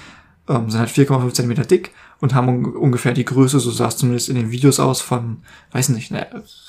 ähm, 0.49 0.71
sind 0.71 0.81
halt 0.81 0.91
4,5 0.91 1.33
Zentimeter 1.33 1.65
dick 1.65 1.93
und 2.21 2.35
haben 2.35 2.49
un 2.49 2.65
ungefähr 2.77 3.13
die 3.13 3.25
Größe, 3.25 3.61
so 3.61 3.71
sah 3.71 3.89
es 3.89 3.97
zumindest 3.97 4.29
in 4.29 4.37
den 4.37 4.51
Videos 4.51 4.81
aus, 4.81 5.01
von, 5.01 5.39
weiß 5.73 5.91
nicht, 5.91 6.13
einer 6.13 6.27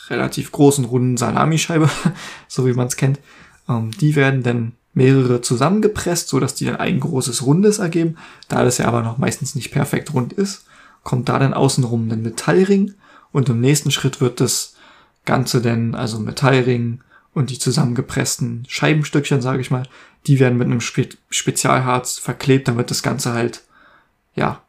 relativ 0.09 0.51
großen, 0.51 0.85
runden 0.85 1.17
Salamischeibe, 1.17 1.89
so 2.47 2.65
wie 2.65 2.73
man 2.73 2.88
es 2.88 2.95
kennt. 2.95 3.19
Ähm, 3.67 3.91
die 3.91 4.15
werden 4.15 4.43
dann 4.43 4.73
mehrere 4.93 5.41
zusammengepresst, 5.41 6.27
so 6.27 6.39
dass 6.39 6.55
die 6.55 6.65
dann 6.65 6.75
ein 6.75 6.99
großes 6.99 7.45
Rundes 7.45 7.79
ergeben. 7.79 8.17
Da 8.47 8.63
das 8.63 8.77
ja 8.77 8.88
aber 8.88 9.01
noch 9.03 9.17
meistens 9.17 9.55
nicht 9.55 9.71
perfekt 9.71 10.13
rund 10.13 10.33
ist, 10.33 10.65
kommt 11.03 11.29
da 11.29 11.39
dann 11.39 11.53
außenrum 11.53 12.09
ein 12.09 12.21
Metallring 12.21 12.93
und 13.31 13.47
im 13.49 13.61
nächsten 13.61 13.91
Schritt 13.91 14.19
wird 14.21 14.41
das 14.41 14.75
Ganze 15.25 15.62
dann, 15.62 15.95
also 15.95 16.19
Metallring 16.19 17.01
und 17.33 17.50
die 17.50 17.59
zusammengepressten 17.59 18.65
Scheibenstückchen, 18.68 19.41
sage 19.41 19.62
ich 19.62 19.71
mal, 19.71 19.88
die 20.27 20.39
werden 20.39 20.57
mit 20.57 20.68
einem 20.68 20.81
Spe 20.81 21.10
Spezialharz 21.29 22.17
verklebt, 22.17 22.67
damit 22.67 22.91
das 22.91 23.03
Ganze 23.03 23.34
halt, 23.34 23.63
ja, 24.36 24.62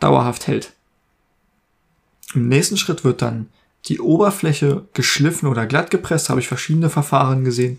dauerhaft 0.00 0.46
hält. 0.46 0.72
Im 2.34 2.48
nächsten 2.48 2.76
Schritt 2.76 3.04
wird 3.04 3.22
dann 3.22 3.48
die 3.86 4.00
Oberfläche 4.00 4.86
geschliffen 4.94 5.48
oder 5.48 5.66
glatt 5.66 5.90
gepresst, 5.90 6.30
habe 6.30 6.40
ich 6.40 6.48
verschiedene 6.48 6.90
Verfahren 6.90 7.44
gesehen. 7.44 7.78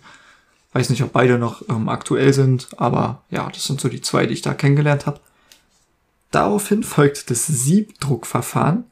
Weiß 0.73 0.89
nicht, 0.89 1.03
ob 1.03 1.13
beide 1.13 1.37
noch 1.39 1.67
ähm, 1.69 1.89
aktuell 1.89 2.33
sind, 2.33 2.67
aber 2.77 3.23
ja, 3.29 3.49
das 3.49 3.65
sind 3.65 3.79
so 3.79 3.89
die 3.89 4.01
zwei, 4.01 4.25
die 4.25 4.33
ich 4.33 4.41
da 4.41 4.53
kennengelernt 4.53 5.05
habe. 5.05 5.19
Daraufhin 6.31 6.83
folgt 6.83 7.29
das 7.29 7.47
Siebdruckverfahren 7.47 8.83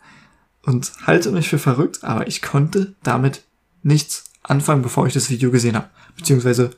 und 0.63 0.91
halte 1.05 1.32
mich 1.32 1.50
für 1.50 1.60
verrückt, 1.60 2.03
aber 2.03 2.27
ich 2.27 2.41
konnte 2.41 2.96
damit 3.03 3.43
nichts 3.84 4.25
anfangen, 4.41 4.82
bevor 4.82 5.05
ich 5.05 5.13
das 5.13 5.29
Video 5.29 5.51
gesehen 5.51 5.75
habe. 5.75 5.89
Beziehungsweise, 6.15 6.72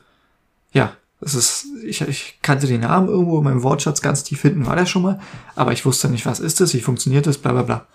ja, 0.72 0.92
das 1.20 1.34
ist, 1.34 1.66
ich, 1.82 2.02
ich 2.02 2.38
kannte 2.42 2.66
den 2.66 2.82
Namen 2.82 3.08
irgendwo 3.08 3.38
in 3.38 3.44
meinem 3.44 3.62
Wortschatz 3.62 4.02
ganz 4.02 4.22
tief 4.22 4.42
hinten, 4.42 4.66
war 4.66 4.76
der 4.76 4.86
schon 4.86 5.02
mal, 5.02 5.20
aber 5.54 5.72
ich 5.72 5.86
wusste 5.86 6.08
nicht, 6.08 6.26
was 6.26 6.40
ist 6.40 6.60
das, 6.60 6.74
wie 6.74 6.80
funktioniert 6.80 7.26
das, 7.26 7.38
bla 7.38 7.52
bla 7.52 7.62
bla. 7.62 7.86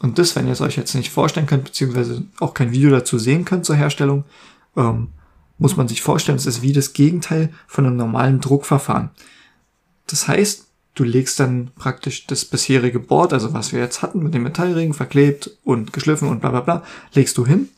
Und 0.00 0.18
das, 0.18 0.36
wenn 0.36 0.46
ihr 0.46 0.52
es 0.52 0.60
euch 0.60 0.76
jetzt 0.76 0.94
nicht 0.94 1.10
vorstellen 1.10 1.46
könnt, 1.46 1.64
beziehungsweise 1.64 2.22
auch 2.38 2.54
kein 2.54 2.70
Video 2.70 2.90
dazu 2.90 3.18
sehen 3.18 3.44
könnt 3.44 3.66
zur 3.66 3.76
Herstellung, 3.76 4.24
ähm, 4.76 5.08
muss 5.58 5.76
man 5.76 5.88
sich 5.88 6.02
vorstellen, 6.02 6.38
es 6.38 6.46
ist 6.46 6.62
wie 6.62 6.72
das 6.72 6.92
Gegenteil 6.92 7.52
von 7.66 7.84
einem 7.84 7.96
normalen 7.96 8.40
Druckverfahren. 8.40 9.10
Das 10.06 10.28
heißt, 10.28 10.67
du 10.98 11.04
legst 11.04 11.38
dann 11.40 11.70
praktisch 11.76 12.26
das 12.26 12.44
bisherige 12.44 12.98
Board, 12.98 13.32
also 13.32 13.52
was 13.54 13.72
wir 13.72 13.80
jetzt 13.80 14.02
hatten 14.02 14.22
mit 14.22 14.34
dem 14.34 14.42
Metallring, 14.42 14.94
verklebt 14.94 15.50
und 15.64 15.92
geschliffen 15.92 16.28
und 16.28 16.40
bla 16.40 16.50
bla 16.50 16.60
bla, 16.60 16.82
legst 17.14 17.38
du 17.38 17.46
hin 17.46 17.68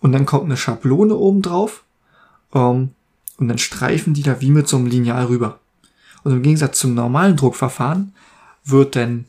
und 0.00 0.12
dann 0.12 0.26
kommt 0.26 0.44
eine 0.44 0.56
Schablone 0.56 1.14
oben 1.16 1.42
drauf 1.42 1.84
ähm, 2.54 2.90
und 3.38 3.48
dann 3.48 3.58
streifen 3.58 4.14
die 4.14 4.22
da 4.22 4.40
wie 4.40 4.50
mit 4.50 4.68
so 4.68 4.76
einem 4.76 4.86
Lineal 4.86 5.26
rüber. 5.26 5.58
Und 6.22 6.32
im 6.32 6.42
Gegensatz 6.42 6.78
zum 6.78 6.94
normalen 6.94 7.36
Druckverfahren 7.36 8.14
wird 8.64 8.96
dann 8.96 9.26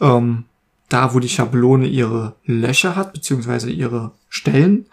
ähm, 0.00 0.44
da, 0.88 1.14
wo 1.14 1.20
die 1.20 1.28
Schablone 1.28 1.86
ihre 1.86 2.34
Löcher 2.44 2.96
hat, 2.96 3.12
beziehungsweise 3.12 3.70
ihre 3.70 4.12
Stellen, 4.28 4.86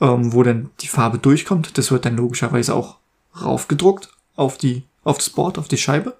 ähm, 0.00 0.32
wo 0.32 0.42
dann 0.42 0.70
die 0.80 0.88
Farbe 0.88 1.18
durchkommt. 1.18 1.76
Das 1.76 1.90
wird 1.90 2.06
dann 2.06 2.16
logischerweise 2.16 2.74
auch 2.74 2.96
raufgedruckt 3.40 4.10
auf 4.36 4.56
die, 4.56 4.84
auf 5.02 5.18
das 5.18 5.30
Board, 5.30 5.58
auf 5.58 5.68
die 5.68 5.76
Scheibe. 5.76 6.16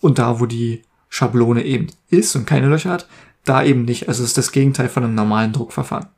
Und 0.00 0.18
da, 0.18 0.40
wo 0.40 0.46
die 0.46 0.82
Schablone 1.08 1.64
eben 1.64 1.88
ist 2.10 2.36
und 2.36 2.46
keine 2.46 2.68
Löcher 2.68 2.90
hat, 2.90 3.08
da 3.44 3.62
eben 3.62 3.84
nicht. 3.84 4.08
Also 4.08 4.22
es 4.22 4.30
ist 4.30 4.38
das 4.38 4.52
Gegenteil 4.52 4.88
von 4.88 5.04
einem 5.04 5.14
normalen 5.14 5.52
Druckverfahren. 5.52 6.08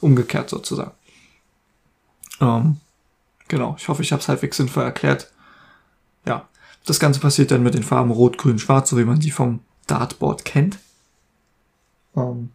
Umgekehrt 0.00 0.50
sozusagen. 0.50 0.92
Ähm, 2.40 2.76
genau, 3.48 3.76
ich 3.78 3.88
hoffe, 3.88 4.02
ich 4.02 4.12
habe 4.12 4.20
es 4.20 4.28
halbwegs 4.28 4.58
sinnvoll 4.58 4.84
erklärt. 4.84 5.32
Ja, 6.26 6.48
das 6.84 7.00
Ganze 7.00 7.20
passiert 7.20 7.50
dann 7.50 7.62
mit 7.62 7.74
den 7.74 7.82
Farben 7.82 8.10
Rot, 8.10 8.38
Grün, 8.38 8.58
Schwarz, 8.58 8.90
so 8.90 8.98
wie 8.98 9.04
man 9.04 9.20
sie 9.20 9.30
vom 9.30 9.60
Dartboard 9.86 10.44
kennt. 10.44 10.78
Ähm, 12.14 12.50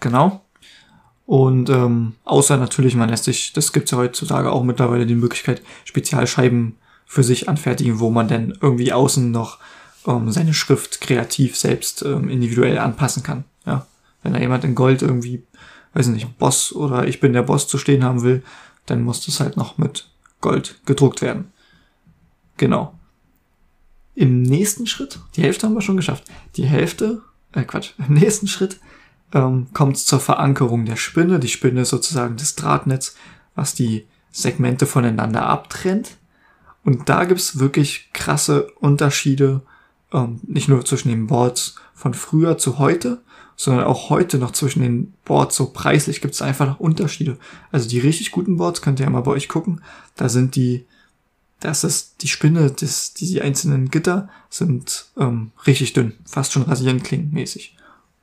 genau. 0.00 0.42
Und 1.24 1.70
ähm, 1.70 2.14
außer 2.24 2.56
natürlich, 2.56 2.94
man 2.94 3.08
lässt 3.08 3.24
sich, 3.24 3.52
das 3.52 3.72
gibt's 3.72 3.90
ja 3.90 3.98
heutzutage 3.98 4.52
auch 4.52 4.62
mittlerweile 4.62 5.06
die 5.06 5.16
Möglichkeit, 5.16 5.62
Spezialscheiben 5.84 6.76
für 7.04 7.24
sich 7.24 7.48
anfertigen, 7.48 7.98
wo 7.98 8.10
man 8.10 8.28
dann 8.28 8.56
irgendwie 8.60 8.92
außen 8.92 9.30
noch 9.30 9.58
ähm, 10.06 10.30
seine 10.30 10.54
Schrift 10.54 11.00
kreativ 11.00 11.56
selbst 11.56 12.02
ähm, 12.02 12.28
individuell 12.28 12.78
anpassen 12.78 13.22
kann. 13.22 13.44
Ja, 13.64 13.86
wenn 14.22 14.32
da 14.32 14.40
jemand 14.40 14.64
in 14.64 14.74
Gold 14.74 15.02
irgendwie, 15.02 15.42
weiß 15.94 16.08
nicht, 16.08 16.38
Boss 16.38 16.72
oder 16.72 17.06
ich 17.06 17.20
bin 17.20 17.32
der 17.32 17.42
Boss 17.42 17.68
zu 17.68 17.78
stehen 17.78 18.04
haben 18.04 18.22
will, 18.22 18.42
dann 18.86 19.02
muss 19.02 19.24
das 19.26 19.40
halt 19.40 19.56
noch 19.56 19.78
mit 19.78 20.08
Gold 20.40 20.80
gedruckt 20.86 21.22
werden. 21.22 21.52
Genau. 22.56 22.94
Im 24.14 24.42
nächsten 24.42 24.86
Schritt, 24.86 25.18
die 25.34 25.42
Hälfte 25.42 25.66
haben 25.66 25.74
wir 25.74 25.82
schon 25.82 25.96
geschafft. 25.96 26.24
Die 26.56 26.64
Hälfte, 26.64 27.22
äh 27.52 27.64
Quatsch, 27.64 27.92
im 27.98 28.14
nächsten 28.14 28.46
Schritt 28.46 28.80
ähm, 29.32 29.66
kommt 29.74 29.96
es 29.96 30.06
zur 30.06 30.20
Verankerung 30.20 30.86
der 30.86 30.96
Spinne. 30.96 31.38
Die 31.38 31.48
Spinne 31.48 31.82
ist 31.82 31.90
sozusagen 31.90 32.36
das 32.36 32.54
Drahtnetz, 32.54 33.16
was 33.54 33.74
die 33.74 34.06
Segmente 34.30 34.86
voneinander 34.86 35.46
abtrennt. 35.46 36.16
Und 36.84 37.08
da 37.08 37.24
gibt's 37.24 37.58
wirklich 37.58 38.10
krasse 38.12 38.68
Unterschiede, 38.78 39.62
ähm, 40.12 40.40
nicht 40.46 40.68
nur 40.68 40.84
zwischen 40.84 41.08
den 41.08 41.26
Boards 41.26 41.76
von 41.94 42.14
früher 42.14 42.58
zu 42.58 42.78
heute, 42.78 43.22
sondern 43.56 43.84
auch 43.84 44.10
heute 44.10 44.38
noch 44.38 44.50
zwischen 44.50 44.82
den 44.82 45.14
Boards 45.24 45.56
so 45.56 45.70
preislich 45.70 46.20
gibt's 46.20 46.42
einfach 46.42 46.66
noch 46.66 46.80
Unterschiede. 46.80 47.38
Also 47.72 47.88
die 47.88 47.98
richtig 47.98 48.30
guten 48.30 48.58
Boards 48.58 48.82
könnt 48.82 49.00
ihr 49.00 49.06
ja 49.06 49.10
mal 49.10 49.22
bei 49.22 49.30
euch 49.32 49.48
gucken. 49.48 49.80
Da 50.14 50.28
sind 50.28 50.56
die, 50.56 50.84
das 51.60 51.82
ist 51.82 52.22
die 52.22 52.28
Spinne, 52.28 52.70
das, 52.70 53.14
die 53.14 53.40
einzelnen 53.40 53.90
Gitter 53.90 54.28
sind 54.50 55.06
ähm, 55.16 55.52
richtig 55.66 55.94
dünn, 55.94 56.12
fast 56.26 56.52
schon 56.52 56.62
rasierenklingen 56.62 57.32
mäßig. 57.32 57.76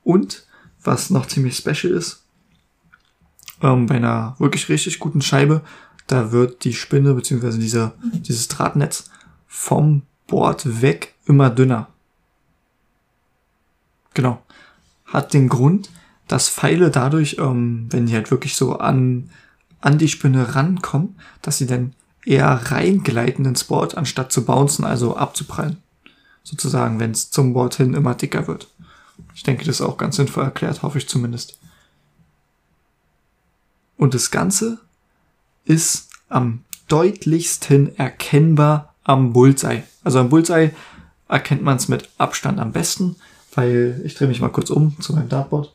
Und 0.04 0.46
was 0.82 1.10
noch 1.10 1.26
ziemlich 1.26 1.56
special 1.56 1.92
ist. 1.92 2.22
Ähm, 3.62 3.86
bei 3.86 3.96
einer 3.96 4.36
wirklich 4.38 4.68
richtig 4.68 4.98
guten 4.98 5.22
Scheibe, 5.22 5.62
da 6.06 6.30
wird 6.30 6.64
die 6.64 6.74
Spinne 6.74 7.14
beziehungsweise 7.14 7.58
dieser, 7.58 7.94
dieses 8.12 8.48
Drahtnetz 8.48 9.10
vom 9.46 10.02
Board 10.26 10.82
weg 10.82 11.13
immer 11.26 11.50
dünner. 11.50 11.88
Genau. 14.14 14.42
Hat 15.06 15.34
den 15.34 15.48
Grund, 15.48 15.90
dass 16.28 16.48
Pfeile 16.48 16.90
dadurch, 16.90 17.36
ähm, 17.38 17.86
wenn 17.90 18.06
die 18.06 18.14
halt 18.14 18.30
wirklich 18.30 18.56
so 18.56 18.76
an, 18.76 19.30
an 19.80 19.98
die 19.98 20.08
Spinne 20.08 20.54
rankommen, 20.54 21.16
dass 21.42 21.58
sie 21.58 21.66
dann 21.66 21.94
eher 22.24 22.48
reingleiten 22.48 23.44
ins 23.44 23.64
Board, 23.64 23.96
anstatt 23.96 24.32
zu 24.32 24.44
bouncen, 24.44 24.84
also 24.84 25.16
abzuprallen. 25.16 25.78
Sozusagen, 26.42 27.00
wenn 27.00 27.10
es 27.10 27.30
zum 27.30 27.52
Board 27.52 27.74
hin 27.76 27.94
immer 27.94 28.14
dicker 28.14 28.46
wird. 28.46 28.68
Ich 29.34 29.42
denke, 29.42 29.64
das 29.64 29.76
ist 29.76 29.86
auch 29.86 29.98
ganz 29.98 30.16
sinnvoll 30.16 30.44
erklärt, 30.44 30.82
hoffe 30.82 30.98
ich 30.98 31.08
zumindest. 31.08 31.58
Und 33.96 34.14
das 34.14 34.30
Ganze 34.30 34.78
ist 35.64 36.10
am 36.28 36.64
deutlichsten 36.88 37.96
erkennbar 37.96 38.94
am 39.04 39.32
Bullseye. 39.32 39.84
Also 40.02 40.18
am 40.18 40.28
Bullseye 40.28 40.70
erkennt 41.28 41.62
man 41.62 41.76
es 41.76 41.88
mit 41.88 42.08
Abstand 42.18 42.60
am 42.60 42.72
besten, 42.72 43.16
weil 43.54 44.00
ich 44.04 44.14
drehe 44.14 44.28
mich 44.28 44.40
mal 44.40 44.50
kurz 44.50 44.70
um 44.70 44.98
zu 45.00 45.14
meinem 45.14 45.28
Dartboard. 45.28 45.72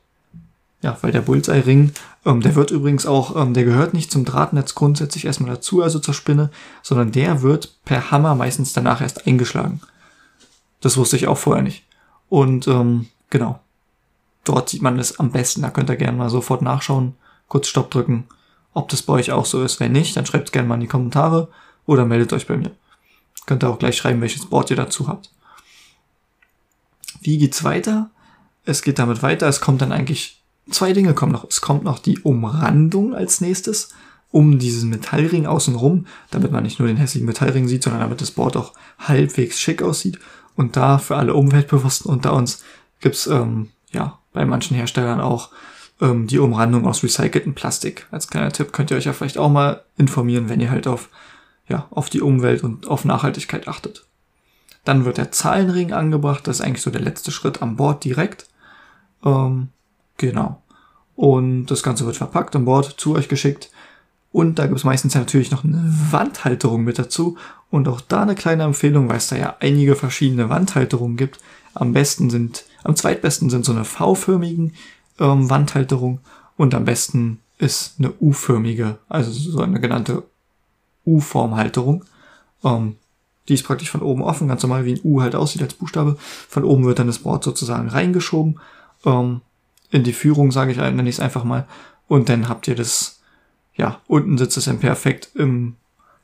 Ja, 0.82 0.98
weil 1.02 1.12
der 1.12 1.22
Bullseye-Ring, 1.22 1.92
ähm, 2.26 2.42
der 2.42 2.56
wird 2.56 2.72
übrigens 2.72 3.06
auch, 3.06 3.36
ähm, 3.36 3.54
der 3.54 3.66
gehört 3.66 3.94
nicht 3.94 4.12
zum 4.12 4.24
Drahtnetz 4.24 4.76
grundsätzlich 4.76 5.26
erstmal 5.26 5.50
dazu, 5.52 5.82
also 5.82 6.00
zur 6.00 6.14
Spinne, 6.14 6.52
sondern 6.84 7.12
der 7.12 7.42
wird 7.42 7.76
per 7.84 8.12
Hammer 8.12 8.34
meistens 8.36 8.72
danach 8.72 9.02
erst 9.02 9.28
eingeschlagen. 9.28 9.82
Das 10.80 10.96
wusste 10.96 11.18
ich 11.18 11.28
auch 11.28 11.38
vorher 11.38 11.64
nicht. 11.64 11.84
Und 12.30 12.68
ähm, 12.68 13.08
Genau. 13.30 13.60
Dort 14.44 14.70
sieht 14.70 14.82
man 14.82 14.98
es 15.00 15.20
am 15.20 15.32
besten. 15.32 15.62
Da 15.62 15.70
könnt 15.70 15.90
ihr 15.90 15.96
gerne 15.96 16.18
mal 16.18 16.30
sofort 16.30 16.62
nachschauen, 16.62 17.16
kurz 17.48 17.68
Stopp 17.68 17.92
drücken, 17.92 18.28
ob 18.74 18.90
das 18.90 19.04
bei 19.04 19.14
euch 19.14 19.32
auch 19.32 19.46
so 19.46 19.64
ist. 19.64 19.80
Wenn 19.80 19.92
nicht, 19.92 20.16
dann 20.18 20.26
schreibt 20.26 20.48
es 20.48 20.52
gerne 20.52 20.68
mal 20.68 20.76
in 20.76 20.82
die 20.82 20.88
Kommentare 20.88 21.50
oder 21.86 22.06
meldet 22.06 22.34
euch 22.34 22.48
bei 22.48 22.58
mir. 22.58 22.72
Könnt 23.46 23.64
ihr 23.64 23.70
auch 23.70 23.80
gleich 23.80 23.98
schreiben, 23.98 24.22
welches 24.22 24.46
Board 24.46 24.70
ihr 24.70 24.76
dazu 24.76 25.08
habt. 25.08 25.32
Wie 27.22 27.38
geht's 27.38 27.64
weiter? 27.64 28.10
Es 28.66 28.82
geht 28.82 29.00
damit 29.00 29.24
weiter. 29.24 29.48
Es 29.48 29.62
kommt 29.62 29.82
dann 29.82 29.92
eigentlich 29.92 30.44
zwei 30.70 30.94
Dinge 30.94 31.14
kommen 31.14 31.32
noch. 31.32 31.46
Es 31.46 31.62
kommt 31.62 31.84
noch 31.84 32.00
die 32.00 32.20
Umrandung 32.20 33.14
als 33.14 33.42
nächstes 33.42 33.90
um 34.32 34.60
diesen 34.60 34.90
Metallring 34.90 35.48
außenrum, 35.48 36.06
damit 36.30 36.52
man 36.52 36.64
nicht 36.64 36.78
nur 36.80 36.88
den 36.88 36.98
hässlichen 36.98 37.26
Metallring 37.26 37.68
sieht, 37.68 37.84
sondern 37.84 38.02
damit 38.02 38.22
das 38.22 38.32
Board 38.32 38.58
auch 38.58 38.74
halbwegs 39.00 39.60
schick 39.60 39.82
aussieht. 39.82 40.20
Und 40.56 40.76
da 40.76 40.98
für 41.00 41.16
alle 41.16 41.34
Umweltbewussten 41.34 42.12
unter 42.12 42.34
uns 42.34 42.64
gibt's 43.00 43.28
ähm, 43.28 43.70
ja 43.92 44.20
bei 44.34 44.46
manchen 44.46 44.76
Herstellern 44.76 45.20
auch 45.20 45.50
ähm, 46.00 46.28
die 46.28 46.38
Umrandung 46.38 46.86
aus 46.86 47.04
recyceltem 47.04 47.56
Plastik. 47.56 48.08
Als 48.12 48.28
kleiner 48.28 48.52
Tipp 48.52 48.72
könnt 48.72 48.92
ihr 48.92 48.98
euch 48.98 49.06
ja 49.06 49.14
vielleicht 49.14 49.38
auch 49.38 49.50
mal 49.50 49.84
informieren, 49.98 50.50
wenn 50.50 50.60
ihr 50.60 50.70
halt 50.70 50.88
auf 50.88 51.10
ja 51.68 51.88
auf 51.90 52.10
die 52.10 52.22
Umwelt 52.22 52.64
und 52.64 52.88
auf 52.88 53.06
Nachhaltigkeit 53.06 53.68
achtet. 53.68 54.06
Dann 54.90 55.06
wird 55.06 55.20
der 55.20 55.32
Zahlenring 55.32 55.94
angebracht. 55.94 56.48
Das 56.48 56.60
ist 56.60 56.66
eigentlich 56.66 56.82
so 56.82 56.90
der 56.90 57.00
letzte 57.00 57.30
Schritt 57.30 57.62
am 57.62 57.76
Bord 57.76 58.04
direkt. 58.04 58.48
Ähm, 59.24 59.68
genau. 60.18 60.64
Und 61.16 61.68
das 61.68 61.84
Ganze 61.84 62.08
wird 62.08 62.18
verpackt 62.18 62.56
am 62.56 62.66
Bord 62.66 62.96
zu 62.98 63.14
euch 63.14 63.30
geschickt. 63.30 63.70
Und 64.32 64.58
da 64.58 64.66
gibt 64.66 64.80
es 64.80 64.86
meistens 64.86 65.14
natürlich 65.14 65.52
noch 65.52 65.64
eine 65.64 65.80
Wandhalterung 66.10 66.84
mit 66.84 66.98
dazu. 66.98 67.38
Und 67.70 67.88
auch 67.88 68.02
da 68.02 68.24
eine 68.24 68.34
kleine 68.34 68.64
Empfehlung, 68.64 69.10
weil 69.10 69.18
es 69.18 69.28
da 69.28 69.36
ja 69.36 69.58
einige 69.60 69.96
verschiedene 69.96 70.50
Wandhalterungen 70.50 71.18
gibt. 71.18 71.40
Am 71.76 71.94
besten 71.94 72.32
sind 72.32 72.66
am 72.84 72.96
zweitbesten 72.96 73.52
sind 73.52 73.66
so 73.66 73.74
eine 73.74 73.86
V-förmigen 73.86 74.74
ähm, 75.20 75.52
Wandhalterung 75.52 76.22
und 76.58 76.74
am 76.74 76.86
besten 76.86 77.42
ist 77.60 77.94
eine 78.00 78.12
U-förmige, 78.20 78.98
also 79.08 79.30
so 79.30 79.62
eine 79.62 79.80
genannte 79.80 80.24
U-Formhalterung. 81.06 82.06
Ähm, 82.64 82.96
die 83.50 83.56
ist 83.56 83.64
praktisch 83.64 83.90
von 83.90 84.02
oben 84.02 84.22
offen, 84.22 84.48
ganz 84.48 84.64
normal 84.64 84.86
wie 84.86 84.94
ein 84.94 85.02
U 85.04 85.22
halt 85.22 85.36
aussieht 85.36 85.62
als 85.62 85.74
Buchstabe. 85.74 86.18
Von 86.48 86.64
oben 86.64 86.86
wird 86.86 87.00
dann 87.00 87.08
das 87.08 87.20
Board 87.20 87.44
sozusagen 87.44 87.90
reingeschoben. 87.90 88.60
Ähm, 89.06 89.42
in 89.92 90.04
die 90.04 90.14
Führung, 90.14 90.52
sage 90.52 90.72
ich, 90.72 90.78
nenne 90.78 91.10
ich 91.10 91.16
es 91.16 91.20
einfach 91.20 91.44
mal. 91.44 91.68
Und 92.08 92.30
dann 92.30 92.48
habt 92.48 92.68
ihr 92.68 92.76
das, 92.76 93.22
ja, 93.76 94.00
unten 94.08 94.38
sitzt 94.38 94.58
es 94.58 94.66
dann 94.66 94.80
perfekt 94.80 95.32
im 95.36 95.76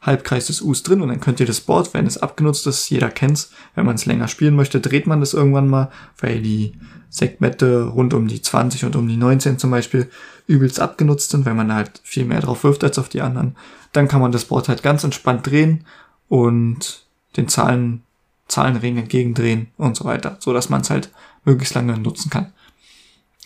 Halbkreis 0.01 0.47
des 0.47 0.61
Us 0.61 0.83
drin 0.83 1.01
und 1.01 1.09
dann 1.09 1.19
könnt 1.19 1.39
ihr 1.39 1.45
das 1.45 1.61
Board, 1.61 1.93
wenn 1.93 2.05
es 2.05 2.19
abgenutzt 2.19 2.67
ist, 2.67 2.89
jeder 2.89 3.09
kennt's, 3.09 3.51
wenn 3.73 3.85
man 3.85 3.95
es 3.95 4.05
länger 4.05 4.27
spielen 4.27 4.55
möchte, 4.55 4.79
dreht 4.79 5.07
man 5.07 5.19
das 5.19 5.33
irgendwann 5.33 5.67
mal, 5.67 5.89
weil 6.19 6.41
die 6.41 6.73
Segmente 7.09 7.83
rund 7.83 8.13
um 8.13 8.27
die 8.27 8.41
20 8.41 8.85
und 8.85 8.95
um 8.95 9.07
die 9.07 9.17
19 9.17 9.57
zum 9.57 9.71
Beispiel 9.71 10.09
übelst 10.47 10.79
abgenutzt 10.79 11.31
sind, 11.31 11.45
weil 11.45 11.55
man 11.55 11.73
halt 11.73 12.01
viel 12.03 12.25
mehr 12.25 12.41
drauf 12.41 12.63
wirft 12.63 12.83
als 12.83 12.99
auf 12.99 13.09
die 13.09 13.21
anderen. 13.21 13.55
Dann 13.93 14.07
kann 14.07 14.21
man 14.21 14.31
das 14.31 14.45
Board 14.45 14.69
halt 14.69 14.83
ganz 14.83 15.03
entspannt 15.03 15.47
drehen 15.47 15.85
und 16.27 17.04
den 17.37 17.47
Zahlen, 17.47 18.03
Zahlenring 18.47 18.97
entgegendrehen 18.97 19.67
und 19.77 19.95
so 19.95 20.05
weiter, 20.05 20.37
so 20.39 20.53
dass 20.53 20.69
man 20.69 20.81
es 20.81 20.89
halt 20.89 21.11
möglichst 21.43 21.75
lange 21.75 21.97
nutzen 21.97 22.29
kann. 22.29 22.53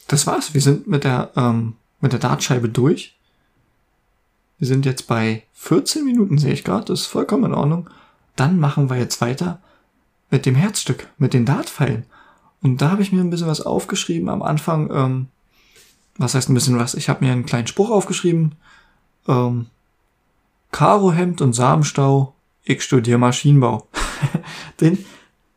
Das 0.07 0.25
war's. 0.27 0.53
Wir 0.53 0.61
sind 0.61 0.87
mit 0.87 1.03
der, 1.03 1.31
ähm, 1.35 1.75
mit 2.01 2.11
der 2.11 2.19
Dartscheibe 2.19 2.69
durch. 2.69 3.15
Wir 4.57 4.67
sind 4.67 4.85
jetzt 4.85 5.07
bei 5.07 5.43
14 5.53 6.03
Minuten, 6.03 6.37
sehe 6.37 6.53
ich 6.53 6.63
gerade. 6.63 6.85
Das 6.85 7.01
ist 7.01 7.07
vollkommen 7.07 7.45
in 7.45 7.53
Ordnung. 7.53 7.89
Dann 8.35 8.59
machen 8.59 8.89
wir 8.89 8.97
jetzt 8.97 9.21
weiter 9.21 9.59
mit 10.31 10.45
dem 10.45 10.55
Herzstück, 10.55 11.07
mit 11.17 11.33
den 11.33 11.45
Dartpfeilen. 11.45 12.05
Und 12.61 12.81
da 12.81 12.91
habe 12.91 13.01
ich 13.01 13.11
mir 13.11 13.21
ein 13.21 13.29
bisschen 13.29 13.47
was 13.47 13.61
aufgeschrieben 13.61 14.29
am 14.29 14.41
Anfang. 14.41 14.89
Ähm, 14.91 15.27
was 16.17 16.35
heißt 16.35 16.49
ein 16.49 16.53
bisschen 16.53 16.77
was? 16.77 16.95
Ich 16.95 17.07
habe 17.07 17.23
mir 17.23 17.31
einen 17.31 17.45
kleinen 17.45 17.67
Spruch 17.67 17.89
aufgeschrieben. 17.89 18.55
Ähm, 19.27 19.67
Karohemd 20.71 21.41
und 21.41 21.53
Samenstau, 21.53 22.33
ich 22.63 22.83
studiere 22.83 23.17
Maschinenbau. 23.17 23.87
Denn 24.81 25.05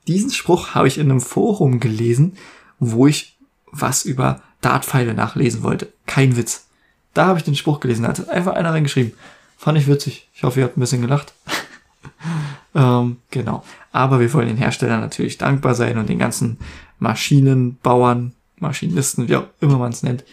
diesen 0.09 0.31
Spruch 0.31 0.75
habe 0.75 0.89
ich 0.89 0.99
in 0.99 1.11
einem 1.11 1.21
Forum 1.21 1.81
gelesen, 1.81 2.37
wo 2.79 3.07
ich 3.07 3.39
was 3.71 4.05
über 4.05 4.43
Dartpfeile 4.61 5.15
nachlesen 5.15 5.63
wollte. 5.63 5.93
Kein 6.07 6.37
Witz. 6.37 6.67
Da 7.15 7.27
habe 7.27 7.39
ich 7.39 7.45
den 7.45 7.55
Spruch 7.55 7.81
gelesen. 7.81 8.03
Da 8.03 8.09
hat 8.09 8.29
einfach 8.29 8.55
einer 8.55 8.73
reingeschrieben. 8.73 9.13
Fand 9.57 9.79
ich 9.79 9.87
witzig. 9.87 10.29
Ich 10.35 10.43
hoffe, 10.43 10.61
ihr 10.61 10.65
habt 10.65 10.77
ein 10.77 10.81
bisschen 10.81 11.03
gelacht. 11.03 11.35
ähm, 12.75 13.19
genau. 13.31 13.65
Aber 13.93 14.21
wir 14.21 14.33
wollen 14.33 14.49
den 14.49 14.57
Herstellern 14.57 15.01
natürlich 15.01 15.39
dankbar 15.39 15.75
sein 15.75 15.99
und 15.99 16.09
den 16.09 16.19
ganzen 16.19 16.59
Maschinenbauern, 16.99 18.33
Maschinisten, 18.59 19.29
wie 19.29 19.37
auch 19.37 19.47
immer 19.61 19.79
man 19.79 19.93
es 19.93 20.03
nennt. 20.03 20.25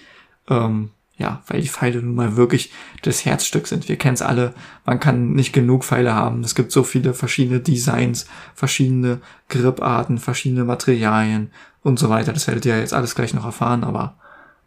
Ähm, 0.49 0.91
ja, 1.19 1.43
weil 1.47 1.61
die 1.61 1.67
Pfeile 1.67 2.01
nun 2.01 2.15
mal 2.15 2.37
wirklich 2.37 2.71
das 3.03 3.25
Herzstück 3.25 3.67
sind. 3.67 3.89
Wir 3.89 3.97
kennen 3.97 4.13
es 4.13 4.21
alle. 4.21 4.53
Man 4.85 5.01
kann 5.01 5.33
nicht 5.33 5.51
genug 5.51 5.83
Pfeile 5.83 6.15
haben. 6.15 6.43
Es 6.43 6.55
gibt 6.55 6.71
so 6.71 6.83
viele 6.83 7.13
verschiedene 7.13 7.59
Designs, 7.59 8.25
verschiedene 8.55 9.19
Griparten, 9.49 10.17
verschiedene 10.17 10.63
Materialien 10.63 11.51
und 11.83 11.99
so 11.99 12.09
weiter. 12.09 12.31
Das 12.31 12.47
werdet 12.47 12.65
ihr 12.65 12.79
jetzt 12.79 12.93
alles 12.93 13.15
gleich 13.15 13.33
noch 13.33 13.45
erfahren, 13.45 13.83
aber 13.83 14.15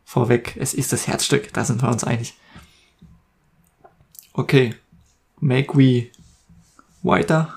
vorweg, 0.05 0.57
es 0.59 0.75
ist 0.75 0.93
das 0.93 1.07
Herzstück, 1.07 1.53
da 1.55 1.65
sind 1.65 1.83
wir 1.83 1.89
uns 1.89 2.05
einig. 2.05 2.35
Okay, 4.35 4.75
make 5.41 5.77
we 5.77 6.09
whiter, 7.03 7.55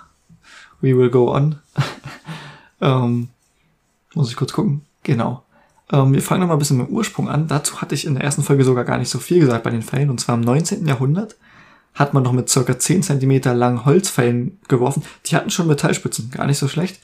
we 0.80 0.98
will 0.98 1.10
go 1.10 1.34
on. 1.36 1.60
ähm, 2.82 3.30
muss 4.14 4.30
ich 4.30 4.38
kurz 4.38 4.54
gucken. 4.54 4.86
Genau. 5.04 5.45
Ähm, 5.92 6.14
wir 6.14 6.22
fangen 6.22 6.42
nochmal 6.42 6.58
ein 6.58 6.60
bisschen 6.60 6.78
mit 6.78 6.88
dem 6.88 6.96
Ursprung 6.96 7.30
an. 7.30 7.48
Dazu 7.48 7.82
hatte 7.82 7.96
ich 7.96 8.06
in 8.06 8.16
der 8.16 8.24
ersten 8.24 8.44
Folge 8.44 8.64
sogar 8.64 8.86
gar 8.86 8.98
nicht 8.98 9.10
so 9.10 9.20
viel 9.20 9.40
gesagt 9.40 9.64
bei 9.64 9.70
den 9.70 9.84
Pfeilen. 9.84 10.10
Und 10.10 10.20
zwar 10.20 10.36
im 10.36 10.42
19. 10.42 10.88
Jahrhundert 10.88 11.36
hat 11.94 12.14
man 12.14 12.24
noch 12.24 12.34
mit 12.34 12.50
circa 12.50 12.78
10 12.78 13.04
Zentimeter 13.04 13.54
langen 13.54 13.86
Holzpfeilen 13.86 14.60
geworfen. 14.68 15.04
Die 15.26 15.36
hatten 15.36 15.50
schon 15.50 15.68
Metallspitzen, 15.68 16.32
gar 16.32 16.46
nicht 16.46 16.58
so 16.58 16.68
schlecht. 16.68 17.00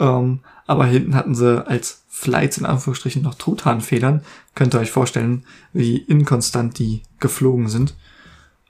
Ähm, 0.00 0.40
aber 0.66 0.86
hinten 0.86 1.14
hatten 1.14 1.34
sie 1.34 1.66
als 1.66 2.02
Flights 2.08 2.58
in 2.58 2.66
Anführungsstrichen 2.66 3.22
noch 3.22 3.34
Truthahnfedern. 3.34 4.22
Könnt 4.54 4.74
ihr 4.74 4.80
euch 4.80 4.90
vorstellen, 4.90 5.44
wie 5.72 5.96
inkonstant 5.96 6.78
die 6.78 7.02
geflogen 7.20 7.68
sind. 7.68 7.94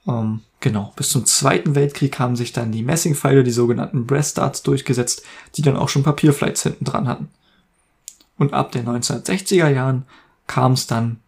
Ähm, 0.07 0.41
genau, 0.59 0.93
bis 0.95 1.09
zum 1.09 1.25
Zweiten 1.25 1.75
Weltkrieg 1.75 2.19
haben 2.19 2.35
sich 2.35 2.51
dann 2.51 2.71
die 2.71 2.83
Messingpfeile, 2.83 3.43
die 3.43 3.51
sogenannten 3.51 4.05
Breast 4.05 4.37
Darts, 4.37 4.63
durchgesetzt, 4.63 5.23
die 5.55 5.61
dann 5.61 5.77
auch 5.77 5.89
schon 5.89 6.03
Papierflights 6.03 6.63
hinten 6.63 6.85
dran 6.85 7.07
hatten. 7.07 7.29
Und 8.37 8.53
ab 8.53 8.71
den 8.71 8.87
1960er 8.87 9.69
Jahren 9.69 10.05
kam 10.47 10.73
es 10.73 10.87
dann 10.87 11.19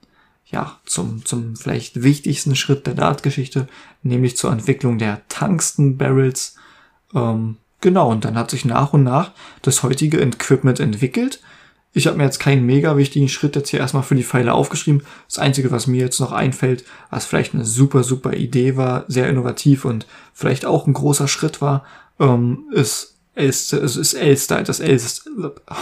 ja, 0.46 0.80
zum, 0.86 1.26
zum 1.26 1.56
vielleicht 1.56 2.04
wichtigsten 2.04 2.56
Schritt 2.56 2.86
der 2.86 2.94
Dartgeschichte, 2.94 3.68
nämlich 4.04 4.38
zur 4.38 4.52
Entwicklung 4.52 4.98
der 4.98 5.22
Tungsten-Barrels. 5.28 6.56
Ähm, 7.14 7.58
genau, 7.82 8.12
und 8.12 8.26
dann 8.26 8.38
hat 8.38 8.52
sich 8.52 8.64
nach 8.66 8.94
und 8.94 9.04
nach 9.04 9.32
das 9.64 9.84
heutige 9.84 10.20
Equipment 10.20 10.80
entwickelt. 10.80 11.42
Ich 11.94 12.08
habe 12.08 12.18
mir 12.18 12.26
jetzt 12.26 12.40
keinen 12.40 12.66
mega 12.66 12.98
wichtigen 12.98 13.30
Schritt 13.30 13.56
jetzt 13.56 13.70
hier 13.70 13.80
erstmal 13.80 14.04
für 14.04 14.16
die 14.16 14.24
Pfeile 14.24 14.54
aufgeschrieben. 14.54 15.04
Das 15.28 15.40
Einzige, 15.40 15.72
was 15.72 15.88
mir 15.88 16.02
jetzt 16.02 16.20
noch 16.20 16.34
einfällt, 16.34 16.84
was 17.10 17.26
vielleicht 17.26 17.54
eine 17.54 17.66
super, 17.66 18.04
super 18.04 18.34
Idee 18.34 18.76
war, 18.76 19.06
sehr 19.08 19.30
innovativ 19.30 19.86
und 19.86 20.06
vielleicht 20.34 20.66
auch 20.66 20.88
ein 20.88 20.94
großer 20.94 21.28
Schritt 21.28 21.62
war, 21.62 21.86
ähm, 22.20 22.66
ist 22.72 23.15
es 23.36 23.74
ist 23.74 24.14
L-Style, 24.14 24.64
das 24.64 24.80
L 24.80 25.00
oh, 25.38 25.76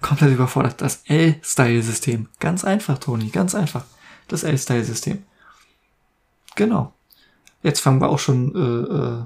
komplett 0.00 0.32
überfordert. 0.32 0.80
Das 0.80 1.02
L-Style-System. 1.06 2.28
Ganz 2.40 2.64
einfach, 2.64 2.98
Toni, 2.98 3.28
ganz 3.28 3.54
einfach 3.54 3.84
das 4.28 4.42
L-Style-System. 4.42 5.22
Genau. 6.54 6.92
Jetzt 7.62 7.80
fangen 7.80 8.00
wir 8.00 8.08
auch 8.08 8.18
schon 8.18 8.54
äh, 8.54 8.94
äh, 8.94 9.24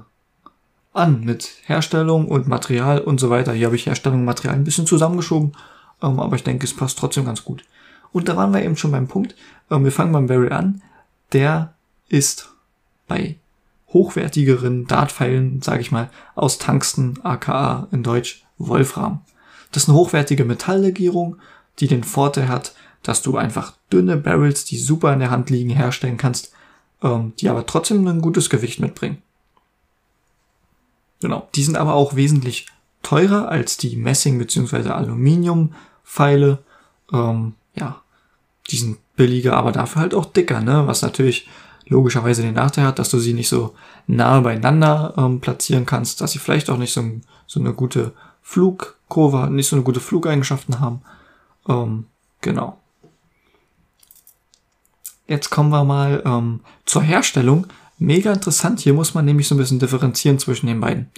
an 0.93 1.21
mit 1.23 1.51
Herstellung 1.65 2.27
und 2.27 2.47
Material 2.47 2.99
und 2.99 3.19
so 3.19 3.29
weiter. 3.29 3.53
Hier 3.53 3.67
habe 3.67 3.75
ich 3.75 3.85
Herstellung 3.85 4.19
und 4.19 4.25
Material 4.25 4.55
ein 4.55 4.63
bisschen 4.63 4.87
zusammengeschoben, 4.87 5.53
ähm, 6.01 6.19
aber 6.19 6.35
ich 6.35 6.43
denke, 6.43 6.65
es 6.65 6.75
passt 6.75 6.97
trotzdem 6.97 7.25
ganz 7.25 7.43
gut. 7.43 7.63
Und 8.11 8.29
da 8.29 8.35
waren 8.35 8.53
wir 8.53 8.63
eben 8.63 8.77
schon 8.77 8.91
beim 8.91 9.07
Punkt. 9.07 9.35
Ähm, 9.69 9.83
wir 9.83 9.91
fangen 9.91 10.13
beim 10.13 10.27
Barrel 10.27 10.53
an. 10.53 10.81
Der 11.31 11.73
ist 12.09 12.49
bei 13.07 13.37
hochwertigeren 13.93 14.87
Dartpfeilen, 14.87 15.61
sage 15.61 15.81
ich 15.81 15.91
mal, 15.91 16.09
aus 16.35 16.57
Tungsten, 16.57 17.19
aka 17.23 17.87
in 17.91 18.03
Deutsch 18.03 18.43
Wolfram. 18.57 19.21
Das 19.71 19.83
ist 19.83 19.89
eine 19.89 19.97
hochwertige 19.97 20.45
Metalllegierung, 20.45 21.37
die 21.79 21.87
den 21.87 22.03
Vorteil 22.03 22.47
hat, 22.47 22.73
dass 23.03 23.21
du 23.21 23.37
einfach 23.37 23.73
dünne 23.91 24.17
Barrels, 24.17 24.65
die 24.65 24.77
super 24.77 25.13
in 25.13 25.19
der 25.19 25.31
Hand 25.31 25.49
liegen, 25.49 25.69
herstellen 25.69 26.17
kannst, 26.17 26.53
ähm, 27.01 27.33
die 27.39 27.49
aber 27.49 27.65
trotzdem 27.65 28.07
ein 28.07 28.21
gutes 28.21 28.49
Gewicht 28.49 28.79
mitbringen. 28.79 29.21
Genau. 31.21 31.47
Die 31.55 31.63
sind 31.63 31.77
aber 31.77 31.93
auch 31.93 32.15
wesentlich 32.15 32.67
teurer 33.01 33.49
als 33.49 33.77
die 33.77 33.95
Messing- 33.95 34.39
bzw. 34.39 34.89
Aluminium-Pfeile. 34.89 36.59
Ähm, 37.11 37.55
ja, 37.75 38.01
die 38.69 38.77
sind 38.77 38.97
billiger, 39.15 39.55
aber 39.55 39.71
dafür 39.71 40.01
halt 40.01 40.13
auch 40.15 40.25
dicker, 40.25 40.61
ne? 40.61 40.87
Was 40.87 41.01
natürlich 41.01 41.47
logischerweise 41.87 42.41
den 42.41 42.55
Nachteil 42.55 42.85
hat, 42.85 42.99
dass 42.99 43.09
du 43.09 43.19
sie 43.19 43.33
nicht 43.33 43.49
so 43.49 43.73
nahe 44.07 44.41
beieinander 44.41 45.13
ähm, 45.17 45.39
platzieren 45.39 45.85
kannst, 45.85 46.21
dass 46.21 46.31
sie 46.31 46.39
vielleicht 46.39 46.69
auch 46.69 46.77
nicht 46.77 46.93
so, 46.93 47.03
so 47.47 47.59
eine 47.59 47.73
gute 47.73 48.13
Flugkurve, 48.41 49.49
nicht 49.49 49.67
so 49.67 49.75
eine 49.75 49.83
gute 49.83 49.99
Flugeigenschaften 49.99 50.79
haben. 50.79 51.01
Ähm, 51.67 52.05
genau. 52.41 52.79
Jetzt 55.27 55.49
kommen 55.49 55.69
wir 55.69 55.83
mal 55.83 56.21
ähm, 56.25 56.59
zur 56.85 57.01
Herstellung. 57.01 57.67
Mega 57.97 58.33
interessant. 58.33 58.81
Hier 58.81 58.93
muss 58.93 59.13
man 59.13 59.25
nämlich 59.25 59.47
so 59.47 59.55
ein 59.55 59.57
bisschen 59.57 59.79
differenzieren 59.79 60.39
zwischen 60.39 60.67
den 60.67 60.81
beiden. 60.81 61.09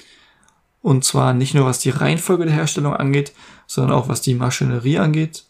Und 0.81 1.03
zwar 1.03 1.33
nicht 1.33 1.55
nur 1.55 1.65
was 1.65 1.79
die 1.79 1.89
Reihenfolge 1.89 2.45
der 2.45 2.53
Herstellung 2.53 2.93
angeht, 2.93 3.33
sondern 3.65 3.97
auch 3.97 4.07
was 4.07 4.21
die 4.21 4.35
Maschinerie 4.35 4.99
angeht. 4.99 5.45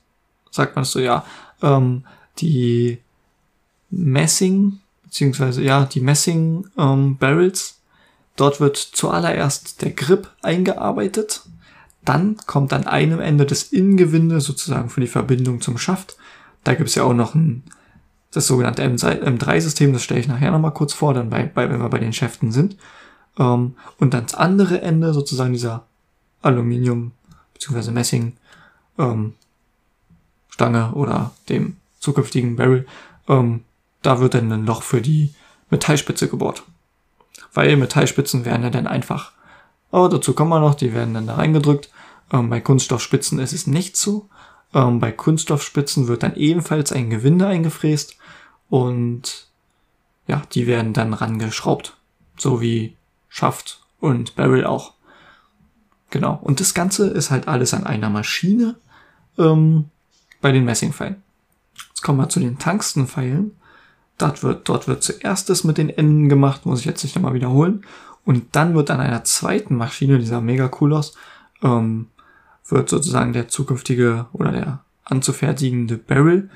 Sagt 0.50 0.78
man 0.78 0.86
so, 0.86 1.00
ja, 1.00 1.26
ähm, 1.62 2.06
die 2.38 3.00
Messing, 3.90 4.80
beziehungsweise 5.06 5.62
ja, 5.64 5.86
die 5.86 6.02
Messing 6.02 6.68
ähm, 6.78 7.18
Barrels. 7.18 7.80
Dort 8.36 8.60
wird 8.60 8.78
zuallererst 8.78 9.82
der 9.82 9.92
Grip 9.92 10.30
eingearbeitet. 10.42 11.44
Dann 12.04 12.38
kommt 12.46 12.74
an 12.74 12.86
einem 12.86 13.22
Ende 13.22 13.46
das 13.46 13.64
Innengewinde 13.64 14.42
sozusagen 14.42 14.90
für 14.90 15.02
die 15.02 15.08
Verbindung 15.08 15.62
zum 15.62 15.78
Schaft. 15.78 16.18
Da 16.64 16.74
gibt 16.74 16.90
es 16.90 16.96
ja 16.96 17.04
auch 17.04 17.14
noch 17.14 17.34
ein 17.34 17.64
das 18.36 18.48
sogenannte 18.48 18.84
M3-System, 18.84 19.94
das 19.94 20.04
stelle 20.04 20.20
ich 20.20 20.28
nachher 20.28 20.52
nochmal 20.52 20.74
kurz 20.74 20.94
vor, 20.94 21.14
dann 21.14 21.30
bei, 21.30 21.44
bei, 21.44 21.70
wenn 21.70 21.80
wir 21.80 21.90
bei 21.90 22.00
den 22.00 22.12
Schäften 22.12 22.52
sind. 22.52 22.76
Ähm, 23.40 23.76
und 23.98 24.14
dann 24.14 24.24
das 24.24 24.36
andere 24.36 24.82
Ende 24.82 25.14
sozusagen 25.14 25.54
dieser 25.54 25.86
Aluminium 26.42 27.14
bzw. 27.54 27.92
Messing 27.92 28.34
ähm, 29.00 29.34
oder 30.60 31.32
dem 31.50 31.78
zukünftigen 32.00 32.56
Barrel, 32.56 32.86
ähm, 33.28 33.62
da 34.06 34.20
wird 34.20 34.34
dann 34.34 34.52
ein 34.52 34.66
Loch 34.66 34.84
für 34.84 35.02
die 35.02 35.34
Metallspitze 35.70 36.28
gebohrt. 36.28 36.64
Weil 37.54 37.78
Metallspitzen 37.78 38.46
werden 38.46 38.64
ja 38.64 38.70
dann 38.70 38.88
einfach, 38.88 39.32
aber 39.92 40.10
dazu 40.10 40.34
kommen 40.34 40.50
wir 40.50 40.60
noch, 40.60 40.76
die 40.76 40.94
werden 40.94 41.14
dann 41.14 41.28
da 41.28 41.36
reingedrückt. 41.36 41.90
Ähm, 42.32 42.50
bei 42.50 42.60
Kunststoffspitzen 42.60 43.40
ist 43.40 43.54
es 43.54 43.68
nicht 43.68 43.96
so. 43.98 44.30
Ähm, 44.74 45.00
bei 45.00 45.12
Kunststoffspitzen 45.12 46.08
wird 46.08 46.24
dann 46.24 46.36
ebenfalls 46.36 46.92
ein 46.92 47.10
Gewinde 47.10 47.48
eingefräst 47.48 48.18
und 48.70 49.48
ja, 50.28 50.42
die 50.54 50.68
werden 50.68 50.94
dann 50.94 51.14
rangeschraubt. 51.14 51.96
So 52.38 52.60
wie 52.62 52.98
Schaft 53.30 53.82
und 54.00 54.36
Barrel 54.36 54.66
auch. 54.66 54.94
Genau. 56.10 56.40
Und 56.42 56.60
das 56.60 56.74
Ganze 56.74 57.08
ist 57.08 57.32
halt 57.32 57.48
alles 57.48 57.74
an 57.74 57.86
einer 57.86 58.10
Maschine 58.10 58.76
ähm, 59.38 59.90
bei 60.42 60.52
den 60.52 60.66
Messingpfeilen. 60.66 61.22
Jetzt 61.90 62.02
kommen 62.02 62.20
wir 62.20 62.30
zu 62.30 62.40
den 62.40 62.60
Tungstenpfeilen. 62.60 63.52
Dort 64.18 64.44
wird, 64.44 64.70
dort 64.70 64.88
wird 64.88 65.04
zuerst 65.04 65.50
das 65.50 65.64
mit 65.64 65.78
den 65.78 65.90
Enden 65.90 66.30
gemacht, 66.30 66.66
muss 66.66 66.80
ich 66.80 66.86
jetzt 66.86 67.04
nicht 67.04 67.16
nochmal 67.16 67.34
wiederholen. 67.34 67.86
Und 68.24 68.56
dann 68.56 68.74
wird 68.74 68.90
an 68.90 69.02
einer 69.02 69.24
zweiten 69.24 69.76
Maschine, 69.76 70.20
dieser 70.20 70.42
mega 70.42 70.72
cool 70.80 70.94
aus, 70.94 71.14
ähm, 71.62 72.08
wird 72.68 72.90
sozusagen 72.90 73.34
der 73.34 73.48
zukünftige 73.48 74.26
oder 74.34 74.52
der 74.52 74.80
anzufertigende 75.04 75.98
Barrel 75.98 76.50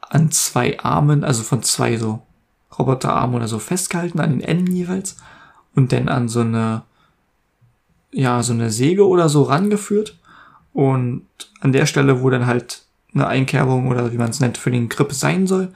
an 0.00 0.30
zwei 0.32 0.80
Armen, 0.80 1.22
also 1.22 1.42
von 1.42 1.62
zwei 1.62 1.96
so 1.96 2.22
Roboterarmen 2.76 3.36
oder 3.36 3.48
so 3.48 3.58
festgehalten, 3.58 4.18
an 4.20 4.30
den 4.30 4.40
Enden 4.40 4.74
jeweils 4.74 5.16
und 5.74 5.92
dann 5.92 6.08
an 6.08 6.28
so 6.28 6.40
eine, 6.40 6.82
ja, 8.10 8.42
so 8.42 8.52
eine 8.52 8.70
Säge 8.70 9.06
oder 9.06 9.28
so 9.28 9.42
rangeführt 9.42 10.18
und 10.72 11.26
an 11.60 11.72
der 11.72 11.86
Stelle, 11.86 12.22
wo 12.22 12.30
dann 12.30 12.46
halt 12.46 12.82
eine 13.14 13.26
Einkerbung 13.26 13.88
oder 13.88 14.12
wie 14.12 14.18
man 14.18 14.30
es 14.30 14.40
nennt, 14.40 14.58
für 14.58 14.70
den 14.70 14.88
Grip 14.88 15.12
sein 15.12 15.46
soll, 15.46 15.72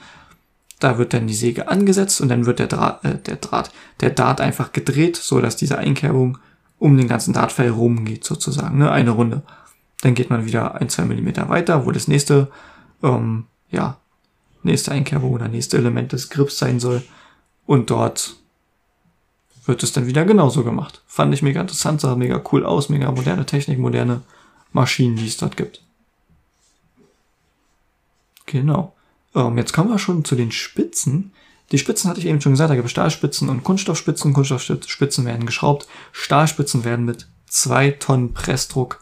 da 0.81 0.99
wird 0.99 1.15
dann 1.15 1.27
die 1.27 1.35
Säge 1.35 1.69
angesetzt 1.69 2.21
und 2.21 2.29
dann 2.29 2.47
wird 2.47 2.59
der 2.59 2.67
Draht, 2.67 3.05
äh, 3.05 3.19
der 3.19 3.37
Draht, 3.37 3.73
der 4.01 4.11
Dart 4.11 4.41
einfach 4.41 4.73
gedreht, 4.73 5.17
so 5.17 5.41
dass 5.41 5.57
diese 5.57 5.79
Einkerbung 5.79 6.39
um 6.79 6.97
den 6.97 7.09
ganzen 7.09 7.33
Dartpfeil 7.33 7.71
rumgeht 7.71 8.25
sozusagen, 8.25 8.79
ne, 8.79 8.91
eine 8.91 9.11
Runde. 9.11 9.43
Dann 10.03 10.15
geht 10.15 10.31
man 10.31 10.45
wieder 10.45 10.75
ein, 10.75 10.89
zwei 10.89 11.05
Millimeter 11.05 11.49
weiter, 11.49 11.87
wo 11.87 11.93
das 11.93 12.09
nächste, 12.09 12.51
ähm, 13.03 13.47
ja, 13.71 13.99
nächste 14.63 14.93
Einkerbung 14.93 15.33
oder 15.33 15.49
nächste 15.49 15.79
Element 15.79 16.13
des 16.13 16.29
Grips 16.31 16.59
sein 16.59 16.81
soll. 16.81 17.03
Und 17.67 17.91
dort 17.91 18.37
wird 19.67 19.83
es 19.83 19.93
dann 19.93 20.07
wieder 20.07 20.25
genauso 20.25 20.65
gemacht. 20.65 21.03
Fand 21.07 21.33
ich 21.33 21.43
mega 21.43 21.61
interessant, 21.61 22.01
sah 22.01 22.17
mega 22.17 22.43
cool 22.53 22.67
aus, 22.67 22.89
mega 22.89 23.11
moderne 23.11 23.47
Technik, 23.47 23.79
moderne 23.79 24.23
Maschinen, 24.73 25.17
die 25.17 25.27
es 25.27 25.39
dort 25.39 25.57
gibt. 25.57 25.83
Genau. 28.47 28.95
Ähm, 29.35 29.59
jetzt 29.59 29.73
kommen 29.73 29.90
wir 29.90 29.99
schon 29.99 30.25
zu 30.25 30.37
den 30.37 30.53
Spitzen. 30.53 31.33
Die 31.73 31.79
Spitzen 31.79 32.09
hatte 32.11 32.20
ich 32.20 32.27
eben 32.27 32.40
schon 32.40 32.53
gesagt, 32.53 32.70
da 32.70 32.75
gibt 32.75 32.87
es 32.87 32.92
Stahlspitzen 32.92 33.49
und 33.49 33.64
Kunststoffspitzen. 33.64 34.33
Kunststoffspitzen 34.33 35.25
werden 35.25 35.47
geschraubt. 35.47 35.88
Stahlspitzen 36.12 36.85
werden 36.85 37.05
mit 37.05 37.27
zwei 37.47 37.90
Tonnen 37.90 38.35
Pressdruck, 38.35 39.01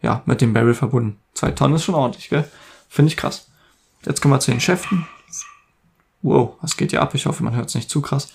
ja, 0.00 0.22
mit 0.26 0.40
dem 0.40 0.52
Barrel 0.52 0.74
verbunden. 0.74 1.18
Zwei 1.34 1.50
Tonnen 1.50 1.76
ist 1.76 1.84
schon 1.84 1.94
ordentlich, 1.94 2.28
gell? 2.28 2.48
Finde 2.88 3.10
ich 3.10 3.16
krass. 3.16 3.48
Jetzt 4.04 4.20
kommen 4.20 4.34
wir 4.34 4.40
zu 4.40 4.50
den 4.50 4.60
Schäften. 4.60 5.06
Wow, 6.22 6.56
was 6.60 6.76
geht 6.76 6.90
hier 6.90 7.02
ab? 7.02 7.14
Ich 7.14 7.26
hoffe, 7.26 7.42
man 7.42 7.54
hört 7.54 7.68
es 7.68 7.74
nicht 7.74 7.90
zu 7.90 8.00
krass. 8.00 8.28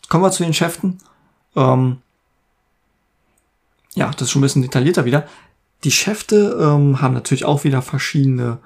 Jetzt 0.00 0.08
kommen 0.08 0.24
wir 0.24 0.30
zu 0.30 0.42
den 0.42 0.54
Schäften. 0.54 0.98
Ähm, 1.54 1.98
ja, 3.94 4.10
das 4.10 4.22
ist 4.22 4.30
schon 4.30 4.40
ein 4.40 4.42
bisschen 4.42 4.62
detaillierter 4.62 5.04
wieder. 5.04 5.28
Die 5.84 5.90
Schäfte 5.90 6.58
ähm, 6.60 7.00
haben 7.00 7.14
natürlich 7.14 7.44
auch 7.44 7.64
wieder 7.64 7.82
verschiedene 7.82 8.58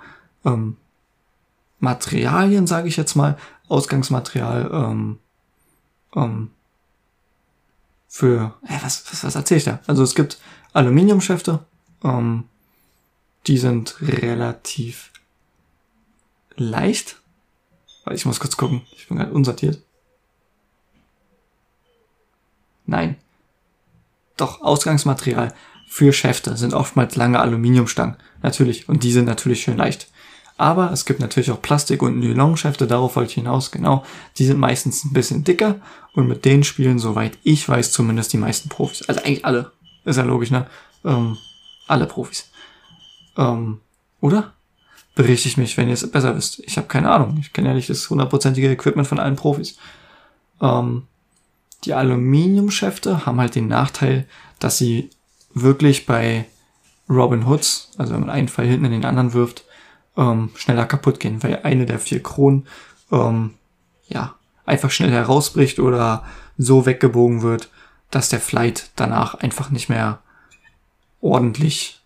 ähm, 0.44 0.76
Materialien, 1.78 2.66
sage 2.66 2.88
ich 2.88 2.96
jetzt 2.96 3.14
mal. 3.14 3.36
Ausgangsmaterial, 3.68 4.70
ähm, 4.72 5.18
ähm, 6.14 6.50
für, 8.08 8.54
äh, 8.66 8.78
was, 8.82 9.04
was, 9.10 9.24
was 9.24 9.34
erzähl 9.34 9.58
ich 9.58 9.64
da? 9.64 9.80
Also 9.86 10.02
es 10.02 10.14
gibt 10.14 10.38
Aluminiumschäfte, 10.72 11.64
ähm, 12.04 12.44
die 13.46 13.58
sind 13.58 13.96
relativ 14.00 15.12
leicht. 16.56 17.16
Ich 18.10 18.24
muss 18.24 18.40
kurz 18.40 18.56
gucken, 18.56 18.82
ich 18.92 19.08
bin 19.08 19.18
gerade 19.18 19.32
unsortiert. 19.32 19.82
Nein. 22.86 23.16
Doch, 24.36 24.60
Ausgangsmaterial 24.60 25.52
für 25.88 26.12
Schäfte 26.12 26.56
sind 26.56 26.74
oftmals 26.74 27.16
lange 27.16 27.40
Aluminiumstangen. 27.40 28.16
Natürlich. 28.42 28.88
Und 28.88 29.02
die 29.02 29.12
sind 29.12 29.24
natürlich 29.24 29.62
schön 29.62 29.76
leicht. 29.76 30.08
Aber 30.58 30.90
es 30.90 31.04
gibt 31.04 31.20
natürlich 31.20 31.50
auch 31.50 31.60
Plastik- 31.60 32.02
und 32.02 32.18
Nylon-Schäfte, 32.18 32.86
darauf 32.86 33.16
wollte 33.16 33.30
ich 33.30 33.34
hinaus, 33.34 33.70
genau. 33.70 34.04
Die 34.38 34.46
sind 34.46 34.58
meistens 34.58 35.04
ein 35.04 35.12
bisschen 35.12 35.44
dicker 35.44 35.76
und 36.14 36.28
mit 36.28 36.44
denen 36.44 36.64
spielen, 36.64 36.98
soweit 36.98 37.36
ich 37.42 37.68
weiß, 37.68 37.92
zumindest 37.92 38.32
die 38.32 38.38
meisten 38.38 38.68
Profis. 38.68 39.02
Also 39.02 39.20
eigentlich 39.20 39.44
alle. 39.44 39.72
Ist 40.04 40.16
ja 40.16 40.22
logisch, 40.22 40.50
ne? 40.50 40.66
Ähm, 41.04 41.36
alle 41.88 42.06
Profis. 42.06 42.50
Ähm, 43.36 43.80
oder? 44.20 44.54
Berichte 45.14 45.60
mich, 45.60 45.76
wenn 45.76 45.88
ihr 45.88 45.94
es 45.94 46.10
besser 46.10 46.36
wisst. 46.36 46.60
Ich 46.60 46.76
habe 46.78 46.88
keine 46.88 47.10
Ahnung. 47.10 47.36
Ich 47.40 47.52
kenne 47.52 47.68
ja 47.68 47.74
nicht 47.74 47.90
das 47.90 48.08
hundertprozentige 48.08 48.70
Equipment 48.70 49.08
von 49.08 49.18
allen 49.18 49.36
Profis. 49.36 49.76
Ähm, 50.60 51.02
die 51.84 51.92
Aluminiumschäfte 51.92 53.26
haben 53.26 53.40
halt 53.40 53.54
den 53.54 53.68
Nachteil, 53.68 54.26
dass 54.58 54.78
sie 54.78 55.10
wirklich 55.52 56.06
bei 56.06 56.46
Robin 57.08 57.46
Hoods, 57.46 57.90
also 57.98 58.14
wenn 58.14 58.20
man 58.20 58.30
einen 58.30 58.48
Pfeil 58.48 58.68
hinten 58.68 58.86
in 58.86 58.92
den 58.92 59.04
anderen 59.04 59.32
wirft, 59.32 59.65
ähm, 60.16 60.50
schneller 60.54 60.86
kaputt 60.86 61.20
gehen, 61.20 61.42
weil 61.42 61.60
eine 61.62 61.86
der 61.86 61.98
vier 61.98 62.22
Kronen 62.22 62.66
ähm, 63.10 63.54
ja 64.08 64.34
einfach 64.64 64.90
schnell 64.90 65.10
herausbricht 65.10 65.78
oder 65.78 66.24
so 66.58 66.86
weggebogen 66.86 67.42
wird, 67.42 67.70
dass 68.10 68.28
der 68.28 68.40
Flight 68.40 68.90
danach 68.96 69.34
einfach 69.34 69.70
nicht 69.70 69.88
mehr 69.88 70.20
ordentlich 71.20 72.00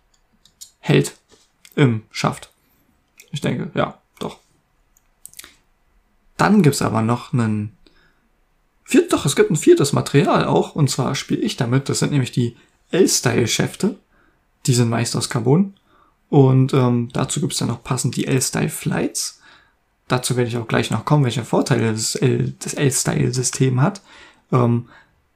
hält 0.79 1.17
im 1.75 2.03
Schaft. 2.11 2.51
Ich 3.31 3.41
denke, 3.41 3.71
ja, 3.73 3.97
doch. 4.19 4.39
Dann 6.37 6.61
gibt's 6.61 6.81
aber 6.81 7.01
noch 7.01 7.33
einen 7.33 7.77
viert, 8.83 9.13
doch, 9.13 9.25
es 9.25 9.35
gibt 9.35 9.51
ein 9.51 9.55
viertes 9.55 9.93
Material 9.93 10.45
auch, 10.45 10.75
und 10.75 10.89
zwar 10.89 11.15
spiele 11.15 11.41
ich 11.41 11.55
damit, 11.55 11.87
das 11.87 11.99
sind 11.99 12.11
nämlich 12.11 12.31
die 12.31 12.57
L-Style-Schäfte. 12.91 13.95
Die 14.65 14.73
sind 14.73 14.89
meist 14.89 15.15
aus 15.15 15.29
Carbon. 15.29 15.73
Und 16.31 16.73
ähm, 16.73 17.09
dazu 17.11 17.41
gibt 17.41 17.51
es 17.51 17.59
dann 17.59 17.67
noch 17.67 17.83
passend 17.83 18.15
die 18.15 18.25
L-Style 18.25 18.69
Flights. 18.69 19.41
Dazu 20.07 20.37
werde 20.37 20.49
ich 20.49 20.55
auch 20.55 20.67
gleich 20.67 20.89
noch 20.89 21.03
kommen, 21.03 21.25
welche 21.25 21.43
Vorteile 21.43 21.91
das 21.91 22.15
L-Style-System 22.15 23.81
hat. 23.81 24.01
Ähm, 24.53 24.87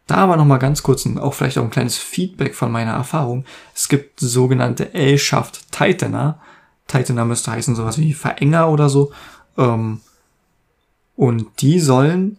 da 0.07 0.15
aber 0.15 0.37
noch 0.37 0.45
mal 0.45 0.57
ganz 0.57 0.83
kurz 0.83 1.05
und 1.05 1.19
auch 1.19 1.33
vielleicht 1.33 1.57
auch 1.57 1.63
ein 1.63 1.69
kleines 1.69 1.97
Feedback 1.97 2.55
von 2.55 2.71
meiner 2.71 2.93
Erfahrung. 2.93 3.43
Es 3.75 3.89
gibt 3.89 4.21
sogenannte 4.21 4.93
L-Shaft 4.93 5.69
Tightener. 5.73 6.39
Tightener 6.87 7.25
müsste 7.25 7.51
heißen 7.51 7.75
sowas 7.75 7.97
wie 7.97 8.13
Verenger 8.13 8.69
oder 8.69 8.87
so. 8.87 9.11
Ähm, 9.57 9.99
und 11.17 11.47
die 11.59 11.81
sollen, 11.81 12.37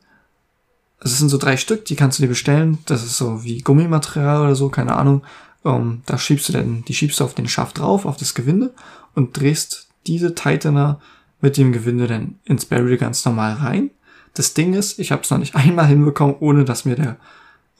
es 1.00 1.18
sind 1.18 1.28
so 1.28 1.36
drei 1.36 1.58
Stück, 1.58 1.84
die 1.84 1.96
kannst 1.96 2.18
du 2.18 2.22
dir 2.22 2.30
bestellen. 2.30 2.78
Das 2.86 3.04
ist 3.04 3.18
so 3.18 3.44
wie 3.44 3.58
Gummimaterial 3.58 4.40
oder 4.40 4.54
so, 4.54 4.70
keine 4.70 4.96
Ahnung. 4.96 5.22
Ähm, 5.66 6.02
da 6.06 6.16
schiebst 6.16 6.48
du 6.48 6.52
dann, 6.52 6.84
die 6.84 6.94
schiebst 6.94 7.18
du 7.18 7.24
auf 7.24 7.34
den 7.34 7.48
Schaft 7.48 7.78
drauf, 7.78 8.06
auf 8.06 8.16
das 8.16 8.34
Gewinde 8.34 8.72
und 9.14 9.38
drehst 9.38 9.88
diese 10.06 10.34
Tightener 10.34 11.00
mit 11.40 11.56
dem 11.56 11.72
Gewinde 11.72 12.06
dann 12.06 12.38
ins 12.44 12.64
Barrel 12.64 12.96
ganz 12.96 13.24
normal 13.24 13.54
rein. 13.54 13.90
Das 14.34 14.54
Ding 14.54 14.74
ist, 14.74 15.00
ich 15.00 15.10
habe 15.10 15.22
es 15.22 15.30
noch 15.30 15.38
nicht 15.38 15.54
einmal 15.56 15.86
hinbekommen, 15.86 16.36
ohne 16.38 16.64
dass 16.64 16.84
mir 16.84 16.94
der, 16.94 17.16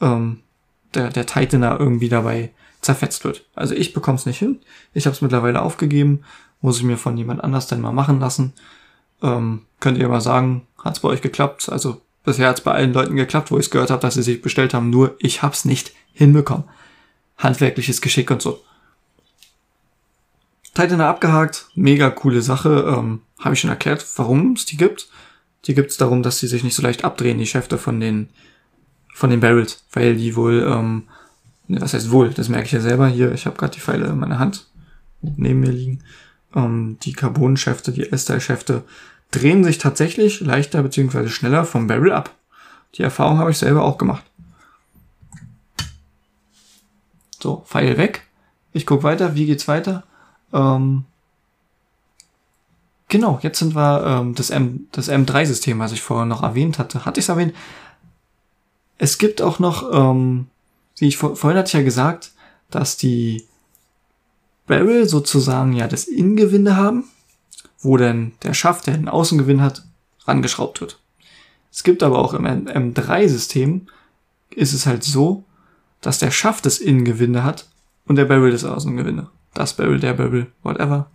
ähm, 0.01 0.41
der, 0.95 1.11
der 1.11 1.27
Tightener 1.27 1.79
irgendwie 1.79 2.09
dabei 2.09 2.51
zerfetzt 2.81 3.25
wird. 3.25 3.47
Also 3.55 3.75
ich 3.75 3.93
bekomme 3.93 4.17
es 4.17 4.27
nicht 4.27 4.39
hin. 4.39 4.59
Ich 4.93 5.07
habe 5.07 5.15
es 5.15 5.23
mittlerweile 5.23 5.63
aufgegeben, 5.63 6.25
muss 6.61 6.79
ich 6.79 6.85
mir 6.85 6.97
von 6.97 7.17
jemand 7.17 7.45
anders 7.45 7.69
dann 7.69 7.81
mal 7.81 7.93
machen 7.93 8.19
lassen. 8.19 8.53
Ähm, 9.23 9.63
könnt 9.79 9.99
ihr 9.99 10.09
mal 10.09 10.21
sagen, 10.21 10.67
hat 10.83 10.97
es 10.97 11.01
bei 11.01 11.09
euch 11.09 11.23
geklappt? 11.23 11.69
Also 11.69 12.01
bisher 12.25 12.49
hat 12.49 12.59
es 12.59 12.65
bei 12.65 12.73
allen 12.73 12.93
Leuten 12.93 13.15
geklappt, 13.15 13.53
wo 13.53 13.59
ich 13.59 13.71
gehört 13.71 13.91
habe, 13.91 14.03
dass 14.03 14.15
sie 14.15 14.23
sich 14.23 14.43
bestellt 14.43 14.75
haben, 14.75 14.91
nur 14.91 15.15
ich 15.21 15.43
habe 15.43 15.55
es 15.55 15.65
nicht 15.65 15.93
hinbekommen 16.13 16.65
handwerkliches 17.39 18.01
Geschick 18.01 18.31
und 18.31 18.43
so. 18.43 18.63
Tightener 20.75 21.07
abgehakt, 21.09 21.69
mega 21.75 22.11
coole 22.11 22.43
Sache. 22.43 22.95
Ähm, 22.97 23.23
Habe 23.41 23.55
ich 23.55 23.61
schon 23.61 23.71
erklärt, 23.71 24.07
warum 24.17 24.53
es 24.53 24.67
die 24.67 24.77
gibt. 24.77 25.09
Die 25.65 25.75
gibt 25.75 25.91
es 25.91 25.97
darum, 25.97 26.23
dass 26.23 26.39
sie 26.39 26.47
sich 26.47 26.65
nicht 26.65 26.75
so 26.75 26.83
leicht 26.83 27.05
abdrehen, 27.05 27.39
die 27.39 27.47
Schäfte 27.47 27.79
von 27.79 28.01
den 28.01 28.29
von 29.17 29.31
den 29.31 29.41
Barrels, 29.41 29.83
weil 29.95 30.15
die 30.15 30.37
wohl, 30.37 30.71
ähm, 30.71 31.05
ne, 31.69 31.81
was 31.81 31.95
heißt 31.95 32.11
wohl, 32.11 32.29
das 32.29 32.51
merke 32.51 32.67
ich 32.67 32.73
ja 32.73 32.81
selber 32.81 33.09
hier, 33.09 33.33
ich 33.33 33.47
habe 33.47 33.57
gerade 33.57 33.73
die 33.73 33.81
Pfeile 33.81 34.09
in 34.09 34.19
meiner 34.19 34.39
Hand 34.39 34.67
neben 35.23 35.61
mir 35.61 35.73
liegen. 35.73 36.01
Ähm, 36.55 36.99
die 37.03 37.15
Carbon-Schäfte, 37.15 37.93
die 37.93 38.13
S-Style-Schäfte 38.13 38.85
drehen 39.31 39.65
sich 39.65 39.79
tatsächlich 39.79 40.41
leichter 40.41 40.83
bzw. 40.83 41.29
schneller 41.29 41.65
vom 41.65 41.87
Barrel 41.87 42.13
ab. 42.13 42.35
Die 42.97 43.03
Erfahrung 43.03 43.39
habe 43.39 43.51
ich 43.51 43.57
selber 43.57 43.85
auch 43.85 43.97
gemacht. 43.97 44.23
So, 47.41 47.65
Pfeil 47.67 47.97
weg. 47.97 48.27
Ich 48.73 48.87
guck 48.87 49.03
weiter. 49.03 49.35
Wie 49.35 49.47
geht's 49.47 49.69
weiter? 49.69 50.05
Ähm, 50.53 51.05
genau, 53.09 53.39
jetzt 53.43 53.59
sind 53.59 53.75
wir 53.75 54.05
ähm, 54.07 54.35
das, 54.35 54.51
M, 54.51 54.89
das 54.93 55.09
M3-System, 55.09 55.79
was 55.79 55.93
ich 55.93 56.03
vorher 56.03 56.27
noch 56.27 56.43
erwähnt 56.43 56.79
hatte. 56.79 57.05
Hatte 57.05 57.21
ich 57.21 57.25
es 57.27 57.29
erwähnt? 57.29 57.55
Es 58.99 59.19
gibt 59.19 59.43
auch 59.43 59.59
noch, 59.59 59.93
ähm, 59.93 60.49
wie 60.99 61.09
ich 61.09 61.17
vor, 61.17 61.37
vorhin 61.37 61.59
hatte 61.59 61.69
ich 61.69 61.75
ja 61.75 61.83
gesagt, 61.83 62.33
dass 62.71 62.97
die 62.97 63.45
Barrel 64.67 65.09
sozusagen 65.09 65.73
ja 65.75 65.87
das 65.87 66.05
Innengewinde 66.05 66.77
haben, 66.77 67.05
wo 67.81 67.97
dann 67.97 68.33
der 68.43 68.55
Schaft, 68.55 68.87
der 68.87 68.95
einen 68.95 69.09
Außengewinn 69.09 69.61
hat, 69.61 69.85
rangeschraubt 70.25 70.81
wird. 70.81 70.99
Es 71.71 71.85
gibt 71.85 72.03
aber 72.03 72.19
auch 72.19 72.35
im 72.35 72.47
M3-System 72.47 73.89
ist 74.51 74.73
es 74.73 74.87
halt 74.87 75.05
so, 75.05 75.45
dass 76.01 76.19
der 76.19 76.31
Schaft 76.31 76.67
das 76.67 76.79
Innengewinde 76.79 77.45
hat 77.45 77.67
und 78.07 78.17
der 78.17 78.25
Barrel 78.25 78.51
das 78.51 78.65
Außengewinde. 78.65 79.29
Das 79.55 79.75
Barrel, 79.75 80.01
der 80.01 80.15
Barrel, 80.15 80.47
whatever. 80.63 81.11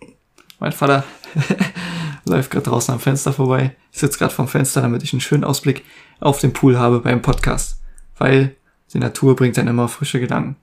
Mein 0.60 0.72
Vater 0.72 1.04
läuft 2.26 2.52
gerade 2.52 2.66
draußen 2.66 2.94
am 2.94 3.00
Fenster 3.00 3.34
vorbei. 3.34 3.76
Ich 3.92 4.00
sitze 4.00 4.18
gerade 4.18 4.34
vom 4.34 4.48
Fenster, 4.48 4.82
damit 4.82 5.04
ich 5.04 5.14
einen 5.14 5.22
schönen 5.22 5.44
Ausblick 5.44 5.84
auf 6.20 6.40
den 6.40 6.54
Pool 6.54 6.78
habe 6.78 7.00
beim 7.00 7.22
Podcast. 7.22 7.82
Weil 8.18 8.56
die 8.94 9.00
Natur 9.00 9.36
bringt 9.36 9.58
dann 9.58 9.68
immer 9.68 9.88
frische 9.88 10.20
Gedanken. 10.20 10.56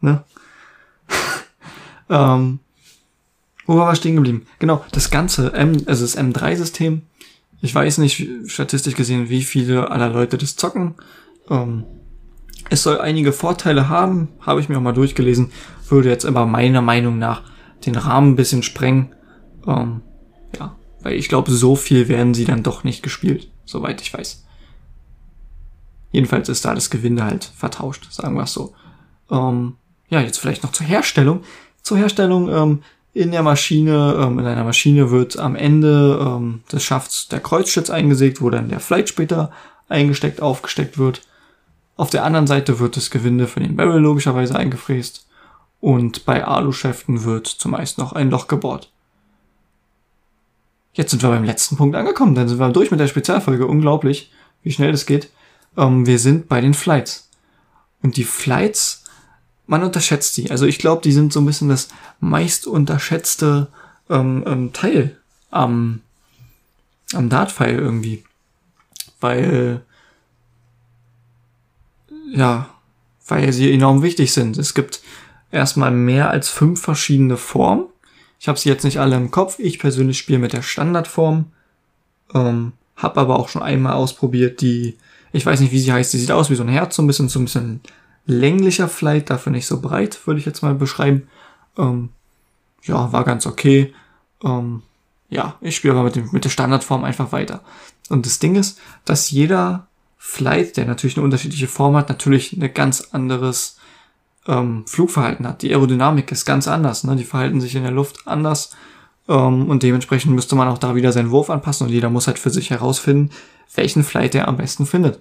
Ne? 0.00 0.22
ähm, 2.08 2.60
wo 3.66 3.76
war 3.76 3.90
wir 3.90 3.96
stehen 3.96 4.16
geblieben? 4.16 4.46
Genau, 4.58 4.84
das 4.92 5.10
ganze 5.10 5.52
M, 5.52 5.82
also 5.86 6.04
das 6.04 6.16
M3-System. 6.16 7.02
Ich 7.60 7.74
weiß 7.74 7.98
nicht, 7.98 8.26
statistisch 8.46 8.94
gesehen, 8.94 9.28
wie 9.28 9.42
viele 9.42 9.90
aller 9.90 10.08
Leute 10.08 10.38
das 10.38 10.56
zocken. 10.56 10.94
Ähm, 11.50 11.84
es 12.70 12.82
soll 12.82 13.00
einige 13.00 13.32
Vorteile 13.32 13.88
haben, 13.88 14.28
habe 14.40 14.60
ich 14.60 14.68
mir 14.68 14.76
auch 14.76 14.82
mal 14.82 14.92
durchgelesen, 14.92 15.50
würde 15.88 16.10
jetzt 16.10 16.26
aber 16.26 16.46
meiner 16.46 16.82
Meinung 16.82 17.18
nach 17.18 17.42
den 17.86 17.96
Rahmen 17.96 18.32
ein 18.32 18.36
bisschen 18.36 18.62
sprengen. 18.62 19.14
Ähm, 19.66 20.02
ja, 20.58 20.76
weil 21.00 21.14
ich 21.14 21.28
glaube, 21.28 21.50
so 21.50 21.76
viel 21.76 22.08
werden 22.08 22.34
sie 22.34 22.44
dann 22.44 22.62
doch 22.62 22.84
nicht 22.84 23.02
gespielt, 23.02 23.50
soweit 23.64 24.00
ich 24.00 24.12
weiß. 24.12 24.44
Jedenfalls 26.10 26.48
ist 26.48 26.64
da 26.64 26.74
das 26.74 26.90
Gewinde 26.90 27.24
halt 27.24 27.44
vertauscht, 27.44 28.10
sagen 28.10 28.34
wir 28.34 28.44
es 28.44 28.52
so. 28.52 28.74
Ähm, 29.30 29.76
ja, 30.08 30.20
jetzt 30.20 30.38
vielleicht 30.38 30.62
noch 30.62 30.72
zur 30.72 30.86
Herstellung. 30.86 31.42
Zur 31.82 31.98
Herstellung 31.98 32.48
ähm, 32.48 32.82
in 33.12 33.30
der 33.30 33.42
Maschine, 33.42 34.16
ähm, 34.18 34.38
in 34.38 34.46
einer 34.46 34.64
Maschine 34.64 35.10
wird 35.10 35.38
am 35.38 35.54
Ende 35.54 36.18
ähm, 36.20 36.62
des 36.72 36.82
Schafts 36.82 37.28
der 37.28 37.40
Kreuzschütz 37.40 37.90
eingesägt, 37.90 38.40
wo 38.40 38.48
dann 38.48 38.68
der 38.68 38.80
Flight 38.80 39.08
später 39.08 39.50
eingesteckt, 39.88 40.40
aufgesteckt 40.40 40.98
wird. 40.98 41.22
Auf 41.98 42.10
der 42.10 42.24
anderen 42.24 42.46
Seite 42.46 42.78
wird 42.78 42.96
das 42.96 43.10
Gewinde 43.10 43.48
für 43.48 43.58
den 43.58 43.74
Barrel 43.74 44.00
logischerweise 44.00 44.56
eingefräst 44.56 45.26
und 45.80 46.24
bei 46.24 46.44
Aluschäften 46.44 47.24
wird 47.24 47.48
zumeist 47.48 47.98
noch 47.98 48.12
ein 48.12 48.30
Loch 48.30 48.46
gebohrt. 48.46 48.92
Jetzt 50.92 51.10
sind 51.10 51.24
wir 51.24 51.30
beim 51.30 51.42
letzten 51.42 51.76
Punkt 51.76 51.96
angekommen, 51.96 52.36
dann 52.36 52.48
sind 52.48 52.60
wir 52.60 52.70
durch 52.70 52.92
mit 52.92 53.00
der 53.00 53.08
Spezialfolge. 53.08 53.66
Unglaublich, 53.66 54.30
wie 54.62 54.70
schnell 54.70 54.92
das 54.92 55.06
geht. 55.06 55.30
Ähm, 55.76 56.06
wir 56.06 56.20
sind 56.20 56.48
bei 56.48 56.60
den 56.60 56.72
Flights. 56.72 57.30
Und 58.00 58.16
die 58.16 58.24
Flights, 58.24 59.02
man 59.66 59.82
unterschätzt 59.82 60.36
die. 60.36 60.52
Also 60.52 60.66
ich 60.66 60.78
glaube, 60.78 61.02
die 61.02 61.12
sind 61.12 61.32
so 61.32 61.40
ein 61.40 61.46
bisschen 61.46 61.68
das 61.68 61.88
meist 62.20 62.68
unterschätzte 62.68 63.66
ähm, 64.08 64.44
ähm, 64.46 64.72
Teil 64.72 65.18
am, 65.50 66.00
am 67.12 67.28
Dartpfeil 67.28 67.76
irgendwie. 67.76 68.22
Weil 69.20 69.82
ja, 72.32 72.68
weil 73.26 73.52
sie 73.52 73.72
enorm 73.72 74.02
wichtig 74.02 74.32
sind. 74.32 74.58
Es 74.58 74.74
gibt 74.74 75.00
erstmal 75.50 75.90
mehr 75.90 76.30
als 76.30 76.48
fünf 76.48 76.80
verschiedene 76.80 77.36
Formen. 77.36 77.86
Ich 78.40 78.48
habe 78.48 78.58
sie 78.58 78.68
jetzt 78.68 78.84
nicht 78.84 79.00
alle 79.00 79.16
im 79.16 79.30
Kopf. 79.30 79.58
Ich 79.58 79.78
persönlich 79.78 80.18
spiele 80.18 80.38
mit 80.38 80.52
der 80.52 80.62
Standardform. 80.62 81.46
Ähm, 82.34 82.72
habe 82.96 83.20
aber 83.20 83.38
auch 83.38 83.48
schon 83.48 83.62
einmal 83.62 83.94
ausprobiert, 83.94 84.60
die, 84.60 84.96
ich 85.32 85.46
weiß 85.46 85.60
nicht, 85.60 85.72
wie 85.72 85.78
sie 85.78 85.92
heißt, 85.92 86.12
die 86.12 86.18
sieht 86.18 86.32
aus 86.32 86.50
wie 86.50 86.56
so 86.56 86.62
ein 86.62 86.68
Herz, 86.68 86.96
so 86.96 87.02
ein 87.02 87.06
bisschen, 87.06 87.28
so 87.28 87.38
ein 87.38 87.44
bisschen 87.44 87.80
länglicher 88.26 88.88
Flight, 88.88 89.30
dafür 89.30 89.52
nicht 89.52 89.66
so 89.66 89.80
breit, 89.80 90.26
würde 90.26 90.40
ich 90.40 90.46
jetzt 90.46 90.62
mal 90.62 90.74
beschreiben. 90.74 91.28
Ähm, 91.76 92.10
ja, 92.82 93.12
war 93.12 93.24
ganz 93.24 93.46
okay. 93.46 93.94
Ähm, 94.44 94.82
ja, 95.30 95.56
ich 95.60 95.76
spiele 95.76 95.94
aber 95.94 96.04
mit, 96.04 96.16
dem, 96.16 96.28
mit 96.32 96.44
der 96.44 96.50
Standardform 96.50 97.04
einfach 97.04 97.32
weiter. 97.32 97.62
Und 98.08 98.26
das 98.26 98.38
Ding 98.38 98.56
ist, 98.56 98.78
dass 99.04 99.30
jeder 99.30 99.87
Flight, 100.18 100.76
der 100.76 100.84
natürlich 100.84 101.16
eine 101.16 101.24
unterschiedliche 101.24 101.68
Form 101.68 101.96
hat, 101.96 102.08
natürlich 102.08 102.52
ein 102.52 102.74
ganz 102.74 103.08
anderes 103.12 103.78
ähm, 104.46 104.84
Flugverhalten 104.86 105.46
hat. 105.46 105.62
Die 105.62 105.70
Aerodynamik 105.70 106.32
ist 106.32 106.44
ganz 106.44 106.66
anders. 106.66 107.04
Ne? 107.04 107.16
Die 107.16 107.24
verhalten 107.24 107.60
sich 107.60 107.76
in 107.76 107.84
der 107.84 107.92
Luft 107.92 108.26
anders. 108.26 108.70
Ähm, 109.28 109.68
und 109.70 109.82
dementsprechend 109.82 110.34
müsste 110.34 110.56
man 110.56 110.68
auch 110.68 110.78
da 110.78 110.94
wieder 110.94 111.12
seinen 111.12 111.30
Wurf 111.30 111.50
anpassen 111.50 111.86
und 111.86 111.92
jeder 111.92 112.10
muss 112.10 112.26
halt 112.26 112.38
für 112.38 112.50
sich 112.50 112.70
herausfinden, 112.70 113.30
welchen 113.74 114.02
Flight 114.02 114.34
er 114.34 114.48
am 114.48 114.56
besten 114.56 114.86
findet. 114.86 115.20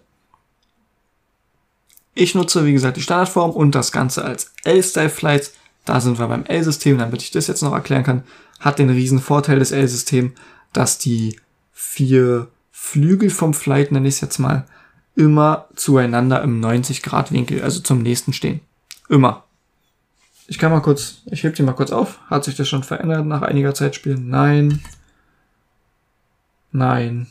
Ich 2.15 2.33
nutze, 2.33 2.65
wie 2.65 2.73
gesagt, 2.73 2.97
die 2.97 3.01
Standardform 3.01 3.51
und 3.51 3.75
das 3.75 3.91
Ganze 3.91 4.23
als 4.25 4.53
L-Style-Flights. 4.63 5.53
Da 5.85 6.01
sind 6.01 6.17
wir 6.17 6.27
beim 6.27 6.45
L-System, 6.45 6.97
damit 6.97 7.21
ich 7.21 7.29
das 7.29 7.47
jetzt 7.47 7.61
noch 7.61 7.73
erklären 7.73 8.03
kann. 8.03 8.23
Hat 8.59 8.79
den 8.79 8.89
riesen 8.89 9.19
Vorteil 9.19 9.59
des 9.59 9.71
L-System, 9.71 10.33
dass 10.73 10.97
die 10.97 11.39
vier 11.73 12.47
Flügel 12.71 13.29
vom 13.29 13.53
Flight, 13.53 13.91
nenne 13.91 14.07
ich 14.07 14.15
es 14.15 14.21
jetzt 14.21 14.39
mal, 14.39 14.65
immer 15.17 15.67
zueinander 15.75 16.43
im 16.43 16.59
90 16.59 17.01
Grad 17.01 17.31
Winkel, 17.31 17.63
also 17.63 17.79
zum 17.81 18.03
nächsten 18.03 18.33
stehen. 18.33 18.61
Immer. 19.09 19.45
Ich 20.45 20.59
kann 20.59 20.71
mal 20.71 20.81
kurz, 20.81 21.23
ich 21.25 21.43
heb 21.43 21.55
die 21.55 21.63
mal 21.63 21.73
kurz 21.73 21.91
auf. 21.91 22.19
Hat 22.29 22.43
sich 22.43 22.55
das 22.55 22.69
schon 22.69 22.83
verändert 22.83 23.25
nach 23.25 23.41
einiger 23.41 23.73
Zeit 23.73 23.95
spielen? 23.95 24.29
Nein. 24.29 24.79
Nein. 26.71 27.27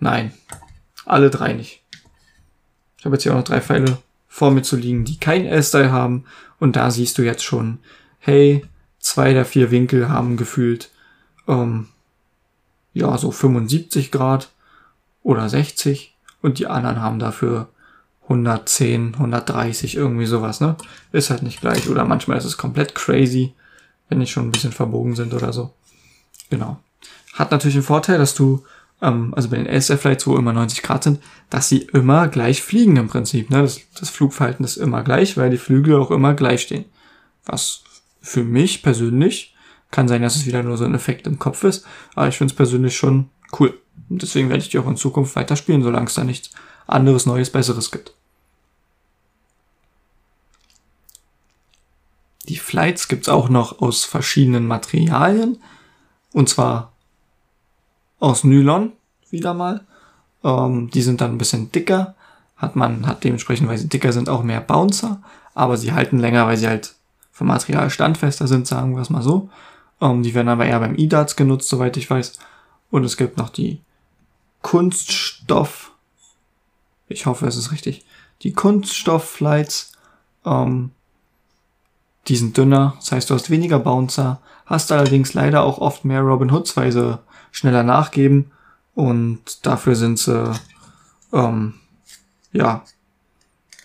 Nein. 0.00 0.34
Alle 1.06 1.30
drei 1.30 1.52
nicht. 1.52 1.82
Ich 2.98 3.04
habe 3.04 3.14
jetzt 3.14 3.22
hier 3.22 3.32
auch 3.32 3.36
noch 3.36 3.44
drei 3.44 3.60
Pfeile 3.60 3.98
vor 4.26 4.50
mir 4.50 4.62
zu 4.62 4.76
liegen, 4.76 5.04
die 5.04 5.20
kein 5.20 5.46
L-Style 5.46 5.92
haben. 5.92 6.24
Und 6.58 6.74
da 6.74 6.90
siehst 6.90 7.18
du 7.18 7.22
jetzt 7.22 7.44
schon, 7.44 7.78
hey, 8.18 8.66
zwei 8.98 9.32
der 9.32 9.44
vier 9.44 9.70
Winkel 9.70 10.08
haben 10.08 10.36
gefühlt, 10.36 10.90
ähm, 11.46 11.88
ja, 12.92 13.16
so 13.16 13.30
75 13.30 14.10
Grad 14.10 14.50
oder 15.24 15.48
60 15.48 16.14
und 16.42 16.60
die 16.60 16.68
anderen 16.68 17.00
haben 17.00 17.18
dafür 17.18 17.68
110, 18.24 19.14
130, 19.14 19.96
irgendwie 19.96 20.26
sowas, 20.26 20.60
ne? 20.60 20.76
Ist 21.12 21.30
halt 21.30 21.42
nicht 21.42 21.60
gleich. 21.60 21.88
Oder 21.88 22.04
manchmal 22.04 22.38
ist 22.38 22.44
es 22.44 22.56
komplett 22.56 22.94
crazy, 22.94 23.54
wenn 24.08 24.20
die 24.20 24.26
schon 24.26 24.46
ein 24.46 24.52
bisschen 24.52 24.72
verbogen 24.72 25.16
sind 25.16 25.34
oder 25.34 25.52
so. 25.52 25.72
Genau. 26.48 26.78
Hat 27.34 27.50
natürlich 27.50 27.76
einen 27.76 27.84
Vorteil, 27.84 28.18
dass 28.18 28.34
du, 28.34 28.64
ähm, 29.02 29.34
also 29.34 29.50
bei 29.50 29.56
den 29.56 29.66
SR-Flights, 29.66 30.26
wo 30.26 30.36
immer 30.36 30.52
90 30.52 30.82
Grad 30.82 31.04
sind, 31.04 31.20
dass 31.50 31.68
sie 31.68 31.82
immer 31.92 32.28
gleich 32.28 32.62
fliegen 32.62 32.96
im 32.96 33.08
Prinzip. 33.08 33.50
Ne? 33.50 33.62
Das, 33.62 33.80
das 33.98 34.10
Flugverhalten 34.10 34.64
ist 34.64 34.76
immer 34.76 35.02
gleich, 35.02 35.36
weil 35.36 35.50
die 35.50 35.58
Flügel 35.58 35.96
auch 35.96 36.10
immer 36.10 36.34
gleich 36.34 36.62
stehen. 36.62 36.86
Was 37.44 37.82
für 38.22 38.44
mich 38.44 38.82
persönlich 38.82 39.54
kann 39.90 40.08
sein, 40.08 40.22
dass 40.22 40.36
es 40.36 40.46
wieder 40.46 40.62
nur 40.62 40.78
so 40.78 40.84
ein 40.84 40.94
Effekt 40.94 41.26
im 41.26 41.38
Kopf 41.38 41.62
ist, 41.62 41.86
aber 42.14 42.28
ich 42.28 42.38
finde 42.38 42.52
es 42.52 42.56
persönlich 42.56 42.96
schon 42.96 43.28
cool. 43.60 43.78
Und 44.08 44.22
deswegen 44.22 44.48
werde 44.48 44.62
ich 44.62 44.68
die 44.68 44.78
auch 44.78 44.86
in 44.86 44.96
Zukunft 44.96 45.34
weiterspielen, 45.36 45.82
solange 45.82 46.06
es 46.06 46.14
da 46.14 46.24
nichts 46.24 46.50
anderes, 46.86 47.26
Neues, 47.26 47.50
Besseres 47.50 47.90
gibt. 47.90 48.14
Die 52.48 52.56
Flights 52.56 53.08
gibt's 53.08 53.28
auch 53.28 53.48
noch 53.48 53.80
aus 53.80 54.04
verschiedenen 54.04 54.66
Materialien. 54.66 55.58
Und 56.32 56.48
zwar 56.48 56.92
aus 58.20 58.44
Nylon 58.44 58.92
wieder 59.30 59.54
mal. 59.54 59.80
Ähm, 60.42 60.90
die 60.90 61.02
sind 61.02 61.20
dann 61.20 61.32
ein 61.32 61.38
bisschen 61.38 61.72
dicker. 61.72 62.14
Hat 62.56 62.76
man, 62.76 63.06
hat 63.06 63.24
dementsprechend, 63.24 63.68
weil 63.68 63.78
sie 63.78 63.88
dicker 63.88 64.12
sind, 64.12 64.28
auch 64.28 64.42
mehr 64.42 64.60
Bouncer. 64.60 65.22
Aber 65.54 65.76
sie 65.76 65.92
halten 65.92 66.18
länger, 66.18 66.46
weil 66.46 66.56
sie 66.56 66.68
halt 66.68 66.94
vom 67.32 67.48
Material 67.48 67.90
standfester 67.90 68.46
sind, 68.46 68.66
sagen 68.66 68.94
wir 68.94 69.02
es 69.02 69.10
mal 69.10 69.22
so. 69.22 69.48
Ähm, 70.00 70.22
die 70.22 70.34
werden 70.34 70.48
aber 70.48 70.66
eher 70.66 70.80
beim 70.80 70.98
E-Darts 70.98 71.36
genutzt, 71.36 71.68
soweit 71.68 71.96
ich 71.96 72.10
weiß. 72.10 72.38
Und 72.94 73.02
es 73.02 73.16
gibt 73.16 73.38
noch 73.38 73.48
die 73.48 73.80
Kunststoff, 74.62 75.90
ich 77.08 77.26
hoffe, 77.26 77.44
es 77.44 77.56
ist 77.56 77.72
richtig, 77.72 78.04
die 78.42 78.52
Kunststoff-Flights, 78.52 79.94
ähm, 80.44 80.92
die 82.28 82.36
sind 82.36 82.56
dünner, 82.56 82.94
das 83.00 83.10
heißt, 83.10 83.30
du 83.30 83.34
hast 83.34 83.50
weniger 83.50 83.80
Bouncer, 83.80 84.40
hast 84.66 84.92
allerdings 84.92 85.34
leider 85.34 85.64
auch 85.64 85.78
oft 85.78 86.04
mehr 86.04 86.20
Robin 86.20 86.52
Hoods, 86.52 86.76
weil 86.76 86.92
sie 86.92 87.18
schneller 87.50 87.82
nachgeben 87.82 88.52
und 88.94 89.66
dafür 89.66 89.96
sind 89.96 90.20
sie, 90.20 90.52
ähm, 91.32 91.74
ja, 92.52 92.84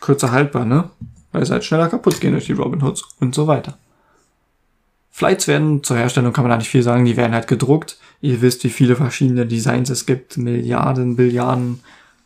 kürzer 0.02 0.30
haltbar, 0.30 0.66
ne? 0.66 0.92
Weil 1.32 1.48
sie 1.48 1.54
halt 1.54 1.66
schneller 1.66 1.90
kaputt 1.90 2.22
gehen 2.22 2.34
durch 2.34 2.46
die 2.46 2.54
Robin 2.54 2.84
Hoods 2.84 3.04
und 3.20 3.34
so 3.34 3.48
weiter. 3.48 3.80
Flights 5.10 5.48
werden, 5.48 5.84
zur 5.84 5.98
Herstellung 5.98 6.32
kann 6.32 6.44
man 6.44 6.52
da 6.52 6.58
nicht 6.58 6.70
viel 6.70 6.84
sagen, 6.84 7.06
die 7.06 7.18
werden 7.18 7.34
halt 7.34 7.48
gedruckt. 7.48 7.98
Ihr 8.22 8.42
wisst, 8.42 8.64
wie 8.64 8.70
viele 8.70 8.96
verschiedene 8.96 9.46
Designs 9.46 9.90
es 9.90 10.06
gibt, 10.06 10.38
Milliarden, 10.38 11.16
Billiarden, 11.16 11.80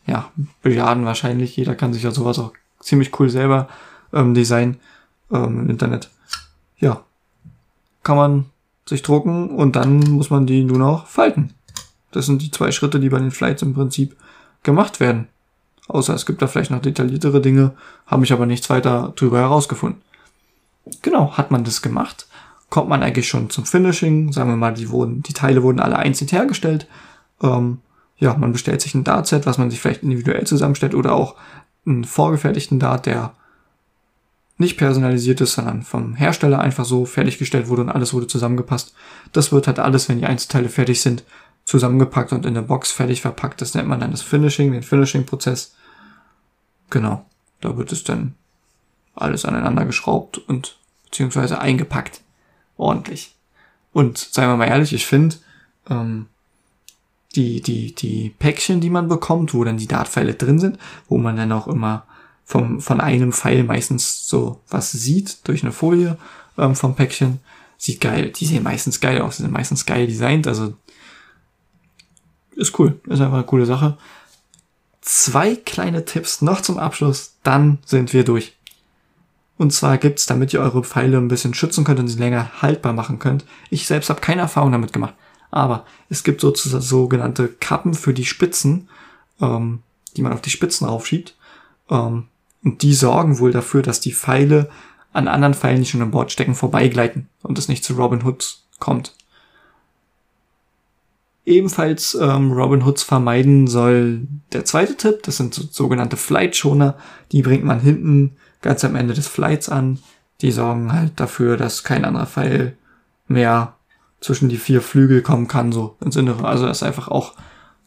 ja, 0.08 0.32
Billiarden 0.62 1.06
wahrscheinlich. 1.06 1.56
Jeder 1.56 1.76
kann 1.76 1.94
sich 1.94 2.04
ja 2.04 2.12
sowas 2.12 2.40
auch 2.40 2.54
ziemlich 2.80 3.18
cool 3.20 3.30
selber 3.30 3.68
ähm, 4.12 4.34
designen 4.34 4.80
ähm, 5.32 5.62
im 5.62 5.70
Internet. 5.70 6.10
Ja, 6.80 7.04
kann 8.02 8.18
man 8.18 8.46
sich 8.86 9.02
drucken 9.02 9.50
und 9.50 9.76
dann 9.76 10.00
muss 10.00 10.30
man 10.30 10.46
die 10.46 10.64
nur 10.64 10.78
noch 10.78 11.08
falten. 11.08 11.54
Das 12.12 12.26
sind 12.26 12.42
die 12.42 12.52
zwei 12.52 12.72
Schritte, 12.72 13.00
die 13.00 13.10
bei 13.10 13.20
den 13.20 13.32
Flights 13.32 13.62
im 13.62 13.74
Prinzip 13.74 14.16
gemacht 14.62 15.00
werden. 15.00 15.28
Außer 15.88 16.14
es 16.14 16.26
gibt 16.26 16.42
da 16.42 16.48
vielleicht 16.48 16.72
noch 16.72 16.82
detailliertere 16.82 17.42
Dinge, 17.42 17.74
habe 18.06 18.24
ich 18.24 18.34
aber 18.34 18.46
nichts 18.46 18.70
weiter 18.70 19.14
drüber 19.16 19.40
herausgefunden. 19.40 20.02
Genau, 21.02 21.38
hat 21.38 21.52
man 21.52 21.64
das 21.64 21.82
gemacht, 21.82 22.28
kommt 22.74 22.90
man 22.90 23.04
eigentlich 23.04 23.28
schon 23.28 23.52
zum 23.52 23.68
Finishing. 23.68 24.32
Sagen 24.32 24.50
wir 24.50 24.56
mal, 24.56 24.74
die 24.74 24.90
wurden, 24.90 25.22
die 25.22 25.34
Teile 25.34 25.62
wurden 25.62 25.80
alle 25.80 25.98
einzeln 25.98 26.28
hergestellt. 26.28 26.88
Ähm, 27.40 27.82
ja, 28.18 28.36
man 28.36 28.52
bestellt 28.52 28.82
sich 28.82 28.96
ein 28.96 29.04
Dartset, 29.04 29.46
was 29.46 29.60
man 29.60 29.70
sich 29.70 29.80
vielleicht 29.80 30.02
individuell 30.02 30.48
zusammenstellt 30.48 30.96
oder 30.96 31.14
auch 31.14 31.36
einen 31.86 32.04
vorgefertigten 32.04 32.80
Dart, 32.80 33.06
der 33.06 33.36
nicht 34.58 34.76
personalisiert 34.76 35.40
ist, 35.40 35.54
sondern 35.54 35.84
vom 35.84 36.16
Hersteller 36.16 36.62
einfach 36.62 36.84
so 36.84 37.06
fertiggestellt 37.06 37.68
wurde 37.68 37.84
und 37.84 37.92
alles 37.92 38.12
wurde 38.12 38.26
zusammengepasst. 38.26 38.96
Das 39.34 39.52
wird 39.52 39.68
halt 39.68 39.78
alles, 39.78 40.10
wenn 40.10 40.18
die 40.18 40.26
Einzelteile 40.26 40.70
fertig 40.70 41.00
sind, 41.00 41.24
zusammengepackt 41.66 42.34
und 42.34 42.44
in 42.44 42.56
der 42.56 42.64
Box 42.64 42.92
fertig 42.92 43.22
verpackt. 43.22 43.62
Das 43.62 43.76
nennt 43.76 43.88
man 43.88 44.00
dann 44.00 44.10
das 44.10 44.24
Finishing, 44.24 44.72
den 44.72 44.82
Finishing-Prozess. 44.82 45.76
Genau, 46.90 47.24
da 47.62 47.78
wird 47.78 47.92
es 47.92 48.04
dann 48.04 48.34
alles 49.14 49.46
aneinander 49.46 49.86
geschraubt 49.86 50.40
und 50.40 50.80
beziehungsweise 51.06 51.62
eingepackt. 51.62 52.23
Ordentlich. 52.84 53.34
Und 53.94 54.18
seien 54.18 54.50
wir 54.50 54.58
mal 54.58 54.68
ehrlich, 54.68 54.94
ich 54.94 55.06
finde, 55.06 55.38
ähm, 55.90 56.28
die, 57.36 57.62
die, 57.62 57.96
die 57.96 58.30
Päckchen, 58.38 58.82
die 58.82 58.90
man 58.90 59.08
bekommt, 59.08 59.54
wo 59.54 59.64
dann 59.64 59.78
die 59.78 59.88
Dartpfeile 59.88 60.34
drin 60.34 60.60
sind, 60.60 60.78
wo 61.08 61.18
man 61.18 61.38
dann 61.38 61.52
auch 61.52 61.68
immer 61.68 62.06
vom, 62.44 62.82
von 62.82 63.00
einem 63.00 63.32
Pfeil 63.32 63.64
meistens 63.64 64.28
so 64.28 64.60
was 64.70 64.92
sieht 64.92 65.48
durch 65.48 65.64
eine 65.64 65.72
Folie 65.72 66.18
ähm, 66.58 66.76
vom 66.76 66.96
Päckchen. 66.96 67.40
Sieht 67.78 68.02
geil, 68.02 68.32
die 68.32 68.46
sehen 68.46 68.64
meistens 68.64 69.00
geil 69.00 69.22
aus, 69.22 69.38
sind 69.38 69.52
meistens 69.52 69.86
geil 69.86 70.06
designt, 70.06 70.46
also 70.48 70.74
ist 72.56 72.78
cool, 72.80 73.00
ist 73.08 73.22
einfach 73.22 73.34
eine 73.34 73.46
coole 73.46 73.66
Sache. 73.66 73.98
Zwei 75.02 75.56
kleine 75.56 76.06
Tipps 76.06 76.42
noch 76.42 76.62
zum 76.62 76.78
Abschluss, 76.78 77.38
dann 77.44 77.80
sind 77.86 78.14
wir 78.14 78.24
durch. 78.24 78.54
Und 79.58 79.72
zwar 79.72 79.98
gibt's, 79.98 80.26
damit 80.26 80.54
ihr 80.54 80.62
eure 80.62 80.84
Pfeile 80.84 81.18
ein 81.18 81.28
bisschen 81.28 81.54
schützen 81.54 81.84
könnt 81.84 82.00
und 82.00 82.08
sie 82.08 82.20
länger 82.20 82.62
haltbar 82.62 82.94
machen 82.94 83.20
könnt. 83.20 83.46
Ich 83.70 83.88
selbst 83.88 84.10
habe 84.10 84.22
keine 84.22 84.42
Erfahrung 84.42 84.72
damit 84.72 84.94
gemacht, 84.94 85.14
aber 85.52 85.86
es 86.10 86.24
gibt 86.24 86.42
sozusagen 86.42 86.82
sogenannte 86.82 87.48
Kappen 87.48 87.94
für 87.94 88.14
die 88.14 88.26
Spitzen, 88.26 88.90
ähm, 89.40 89.80
die 90.18 90.22
man 90.22 90.34
auf 90.34 90.42
die 90.42 90.50
Spitzen 90.50 90.88
aufschiebt. 90.88 91.36
Ähm, 91.90 92.28
und 92.64 92.82
die 92.82 92.94
sorgen 92.94 93.40
wohl 93.40 93.52
dafür, 93.52 93.82
dass 93.82 94.00
die 94.00 94.14
Pfeile 94.14 94.70
an 95.12 95.28
anderen 95.28 95.54
Pfeilen, 95.54 95.82
die 95.82 95.86
schon 95.86 96.02
an 96.02 96.12
Bord 96.12 96.32
stecken, 96.32 96.56
vorbeigleiten 96.56 97.30
und 97.44 97.60
es 97.60 97.68
nicht 97.68 97.84
zu 97.84 97.94
Robin 97.94 98.26
Hoods 98.26 98.66
kommt. 98.80 99.16
Ebenfalls 101.46 102.16
ähm, 102.20 102.54
Robin 102.54 102.86
Hoods 102.86 103.04
vermeiden 103.04 103.68
soll 103.68 104.28
der 104.54 104.66
zweite 104.66 104.96
Tipp, 104.96 105.24
das 105.24 105.38
sind 105.38 105.54
so, 105.54 105.64
sogenannte 105.70 106.18
Flight-Schoner, 106.18 106.98
die 107.32 107.42
bringt 107.42 107.66
man 107.66 107.82
hinten 107.82 108.38
ganz 108.64 108.84
am 108.84 108.96
Ende 108.96 109.14
des 109.14 109.28
Flights 109.28 109.70
an. 109.70 110.00
Die 110.42 110.52
sorgen 110.52 110.92
halt 110.92 111.20
dafür, 111.20 111.58
dass 111.58 111.84
kein 111.84 112.06
anderer 112.06 112.26
Pfeil 112.26 112.76
mehr 113.28 113.76
zwischen 114.20 114.50
die 114.50 114.58
vier 114.58 114.82
Flügel 114.82 115.22
kommen 115.22 115.48
kann, 115.48 115.72
so 115.72 115.96
ins 116.04 116.16
Innere. 116.16 116.48
Also 116.48 116.66
dass 116.66 116.82
einfach 116.82 117.08
auch 117.10 117.34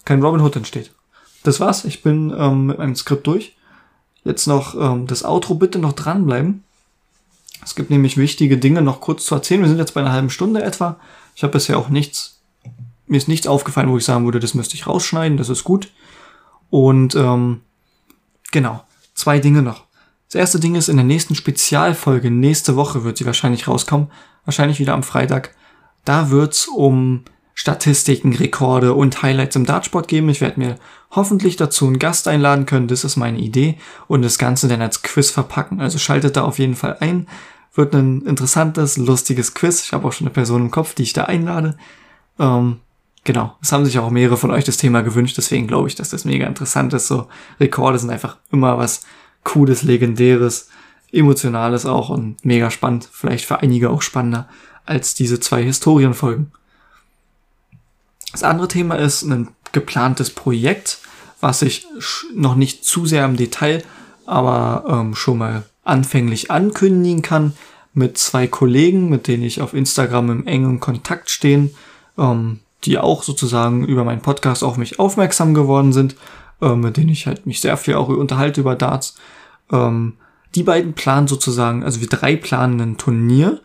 kein 0.04 0.22
Robin 0.22 0.40
Hood 0.40 0.54
entsteht. 0.54 0.92
Das 1.42 1.58
war's, 1.58 1.84
ich 1.84 2.02
bin 2.02 2.32
ähm, 2.36 2.66
mit 2.66 2.78
meinem 2.78 2.94
Skript 2.94 3.26
durch. 3.26 3.56
Jetzt 4.22 4.46
noch 4.46 4.74
ähm, 4.74 5.06
das 5.06 5.24
Outro 5.24 5.54
bitte 5.54 5.78
noch 5.78 5.92
dranbleiben. 5.92 6.62
Es 7.64 7.74
gibt 7.74 7.90
nämlich 7.90 8.16
wichtige 8.16 8.58
Dinge 8.58 8.82
noch 8.82 9.00
kurz 9.00 9.24
zu 9.24 9.34
erzählen. 9.34 9.62
Wir 9.62 9.68
sind 9.68 9.78
jetzt 9.78 9.94
bei 9.94 10.00
einer 10.00 10.12
halben 10.12 10.30
Stunde 10.30 10.62
etwa. 10.62 11.00
Ich 11.34 11.42
habe 11.42 11.52
bisher 11.52 11.78
auch 11.78 11.88
nichts, 11.88 12.40
mir 13.06 13.16
ist 13.16 13.28
nichts 13.28 13.46
aufgefallen, 13.46 13.90
wo 13.90 13.96
ich 13.96 14.04
sagen 14.04 14.24
würde, 14.24 14.40
das 14.40 14.54
müsste 14.54 14.74
ich 14.74 14.86
rausschneiden, 14.86 15.38
das 15.38 15.48
ist 15.48 15.64
gut. 15.64 15.90
Und 16.70 17.14
ähm, 17.14 17.62
genau, 18.52 18.84
zwei 19.14 19.38
Dinge 19.38 19.62
noch. 19.62 19.85
Das 20.28 20.34
erste 20.34 20.60
Ding 20.60 20.74
ist, 20.74 20.88
in 20.88 20.96
der 20.96 21.04
nächsten 21.04 21.34
Spezialfolge, 21.34 22.30
nächste 22.30 22.76
Woche 22.76 23.04
wird 23.04 23.18
sie 23.18 23.26
wahrscheinlich 23.26 23.68
rauskommen, 23.68 24.10
wahrscheinlich 24.44 24.80
wieder 24.80 24.94
am 24.94 25.02
Freitag. 25.02 25.54
Da 26.04 26.30
wird's 26.30 26.66
um 26.66 27.24
Statistiken, 27.54 28.34
Rekorde 28.34 28.92
und 28.94 29.22
Highlights 29.22 29.56
im 29.56 29.64
Dartsport 29.64 30.08
geben. 30.08 30.28
Ich 30.28 30.40
werde 30.40 30.60
mir 30.60 30.76
hoffentlich 31.10 31.56
dazu 31.56 31.86
einen 31.86 31.98
Gast 31.98 32.28
einladen 32.28 32.66
können, 32.66 32.88
das 32.88 33.04
ist 33.04 33.16
meine 33.16 33.38
Idee, 33.38 33.78
und 34.08 34.22
das 34.22 34.36
Ganze 34.36 34.68
dann 34.68 34.82
als 34.82 35.02
Quiz 35.02 35.30
verpacken. 35.30 35.80
Also 35.80 35.98
schaltet 35.98 36.36
da 36.36 36.42
auf 36.42 36.58
jeden 36.58 36.74
Fall 36.74 36.98
ein. 37.00 37.26
Wird 37.74 37.94
ein 37.94 38.22
interessantes, 38.22 38.96
lustiges 38.96 39.54
Quiz. 39.54 39.84
Ich 39.84 39.92
habe 39.92 40.06
auch 40.06 40.12
schon 40.12 40.26
eine 40.26 40.34
Person 40.34 40.62
im 40.62 40.70
Kopf, 40.70 40.94
die 40.94 41.04
ich 41.04 41.12
da 41.12 41.24
einlade. 41.24 41.76
Ähm, 42.38 42.80
genau, 43.24 43.56
es 43.62 43.72
haben 43.72 43.84
sich 43.84 43.98
auch 43.98 44.10
mehrere 44.10 44.36
von 44.36 44.50
euch 44.50 44.64
das 44.64 44.76
Thema 44.76 45.02
gewünscht, 45.02 45.38
deswegen 45.38 45.66
glaube 45.66 45.88
ich, 45.88 45.94
dass 45.94 46.10
das 46.10 46.24
mega 46.24 46.46
interessant 46.46 46.92
ist. 46.94 47.06
So 47.06 47.28
Rekorde 47.60 47.98
sind 47.98 48.10
einfach 48.10 48.36
immer 48.50 48.76
was 48.76 49.02
Cooles, 49.46 49.82
Legendäres, 49.82 50.68
Emotionales 51.12 51.86
auch 51.86 52.10
und 52.10 52.44
mega 52.44 52.70
spannend. 52.70 53.08
Vielleicht 53.10 53.46
für 53.46 53.60
einige 53.60 53.90
auch 53.90 54.02
spannender 54.02 54.48
als 54.84 55.14
diese 55.14 55.40
zwei 55.40 55.62
Historienfolgen. 55.62 56.50
Das 58.32 58.42
andere 58.42 58.68
Thema 58.68 58.96
ist 58.96 59.22
ein 59.22 59.48
geplantes 59.72 60.30
Projekt, 60.30 60.98
was 61.40 61.62
ich 61.62 61.86
noch 62.34 62.56
nicht 62.56 62.84
zu 62.84 63.06
sehr 63.06 63.24
im 63.24 63.36
Detail, 63.36 63.84
aber 64.26 64.84
ähm, 64.88 65.14
schon 65.14 65.38
mal 65.38 65.62
anfänglich 65.84 66.50
ankündigen 66.50 67.22
kann 67.22 67.52
mit 67.94 68.18
zwei 68.18 68.48
Kollegen, 68.48 69.08
mit 69.08 69.28
denen 69.28 69.44
ich 69.44 69.62
auf 69.62 69.74
Instagram 69.74 70.30
im 70.30 70.46
engen 70.46 70.80
Kontakt 70.80 71.30
stehen, 71.30 71.74
ähm, 72.18 72.60
die 72.84 72.98
auch 72.98 73.22
sozusagen 73.22 73.86
über 73.86 74.02
meinen 74.02 74.22
Podcast 74.22 74.64
auf 74.64 74.76
mich 74.76 74.98
aufmerksam 74.98 75.54
geworden 75.54 75.92
sind, 75.92 76.16
äh, 76.60 76.74
mit 76.74 76.96
denen 76.96 77.10
ich 77.10 77.26
halt 77.26 77.46
mich 77.46 77.60
sehr 77.60 77.76
viel 77.76 77.94
auch 77.94 78.08
unterhalte 78.08 78.60
über 78.60 78.74
Darts. 78.74 79.16
Ähm, 79.72 80.14
die 80.54 80.62
beiden 80.62 80.94
planen 80.94 81.28
sozusagen, 81.28 81.84
also 81.84 82.00
wir 82.00 82.08
drei 82.08 82.36
planen 82.36 82.80
ein 82.80 82.96
Turnier. 82.96 83.60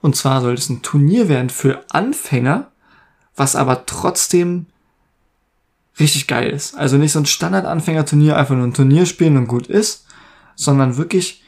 Und 0.00 0.14
zwar 0.14 0.40
soll 0.40 0.54
es 0.54 0.68
ein 0.68 0.82
Turnier 0.82 1.28
werden 1.28 1.50
für 1.50 1.84
Anfänger, 1.90 2.70
was 3.34 3.56
aber 3.56 3.86
trotzdem 3.86 4.66
richtig 5.98 6.26
geil 6.26 6.50
ist. 6.50 6.76
Also 6.76 6.96
nicht 6.96 7.12
so 7.12 7.18
ein 7.18 7.26
Standard-Anfänger-Turnier, 7.26 8.36
einfach 8.36 8.54
nur 8.54 8.66
ein 8.66 8.74
Turnier 8.74 9.06
spielen 9.06 9.36
und 9.36 9.48
gut 9.48 9.66
ist, 9.66 10.06
sondern 10.54 10.96
wirklich 10.96 11.42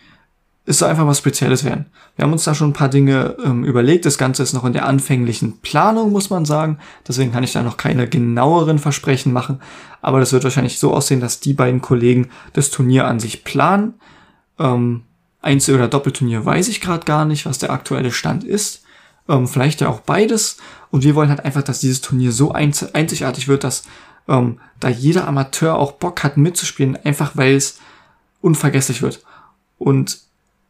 es 0.69 0.81
soll 0.81 0.91
einfach 0.91 1.07
was 1.07 1.17
Spezielles 1.17 1.65
werden. 1.65 1.87
Wir 2.15 2.25
haben 2.25 2.33
uns 2.33 2.45
da 2.45 2.55
schon 2.55 2.71
ein 2.71 2.75
paar 2.75 2.91
Dinge 2.91 3.37
ähm, 3.43 3.65
überlegt. 3.65 4.05
Das 4.05 4.19
Ganze 4.19 4.43
ist 4.43 4.53
noch 4.53 4.67
in 4.67 4.75
der 4.75 4.85
anfänglichen 4.85 5.61
Planung, 5.61 6.13
muss 6.13 6.29
man 6.29 6.45
sagen. 6.45 6.79
Deswegen 7.07 7.33
kann 7.33 7.43
ich 7.43 7.55
da 7.55 7.63
noch 7.63 7.79
keine 7.79 8.07
genaueren 8.07 8.79
Versprechen 8.79 9.33
machen. 9.33 9.63
Aber 10.03 10.21
das 10.21 10.35
wird 10.35 10.45
wahrscheinlich 10.45 10.79
so 10.79 10.93
aussehen, 10.93 11.21
dass 11.21 11.41
die 11.41 11.55
beiden 11.55 11.81
Kollegen 11.81 12.29
das 12.53 12.71
Turnier 12.71 13.07
an 13.07 13.19
sich 13.19 13.45
planen. 13.45 13.95
Ähm, 14.59 15.05
Einzel- 15.41 15.77
oder 15.77 15.89
Doppelturnier 15.89 16.45
weiß 16.45 16.69
ich 16.69 16.83
gerade 16.83 17.07
gar 17.07 17.25
nicht, 17.25 17.47
was 17.47 17.57
der 17.57 17.71
aktuelle 17.71 18.13
Stand 18.13 18.45
ist. 18.45 18.83
Ähm, 19.27 19.49
vielleicht 19.49 19.81
ja 19.81 19.89
auch 19.89 20.01
beides. 20.01 20.59
Und 20.91 21.03
wir 21.03 21.15
wollen 21.15 21.31
halt 21.31 21.47
einfach, 21.47 21.63
dass 21.63 21.81
dieses 21.81 22.03
Turnier 22.03 22.31
so 22.31 22.53
einzigartig 22.53 23.49
wird, 23.49 23.65
dass 23.65 23.85
ähm, 24.29 24.61
da 24.81 24.91
jeder 24.91 25.27
Amateur 25.29 25.79
auch 25.79 25.93
Bock 25.93 26.23
hat 26.25 26.37
mitzuspielen, 26.37 26.99
einfach 27.05 27.39
weil 27.39 27.55
es 27.55 27.79
unvergesslich 28.43 29.01
wird. 29.01 29.23
Und 29.79 30.28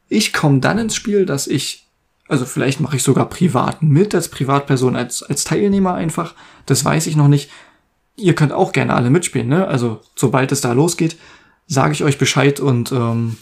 ich 0.09 0.33
komme 0.33 0.61
dann 0.61 0.79
ins 0.79 0.95
Spiel, 0.95 1.27
dass 1.27 1.47
ich, 1.47 1.87
also 2.29 2.45
vielleicht 2.45 2.81
mache 2.81 2.97
ich 2.97 3.03
sogar 3.03 3.29
privat 3.29 3.83
mit, 3.83 4.15
als 4.15 4.29
Privatperson, 4.29 4.97
als, 4.97 5.23
als 5.23 5.45
Teilnehmer 5.45 5.95
einfach. 5.95 6.35
Das 6.67 6.85
weiß 6.85 7.07
ich 7.07 7.17
noch 7.17 7.29
nicht. 7.29 7.51
Ihr 8.17 8.35
könnt 8.35 8.53
auch 8.53 8.73
gerne 8.73 8.95
alle 8.95 9.11
mitspielen, 9.11 9.49
ne? 9.49 9.67
Also 9.69 10.01
sobald 10.17 10.51
es 10.51 10.61
da 10.61 10.73
losgeht, 10.73 11.17
sage 11.67 11.93
ich 11.93 12.03
euch 12.03 12.19
Bescheid 12.19 12.59
und 12.59 12.91
ähm, 12.91 13.37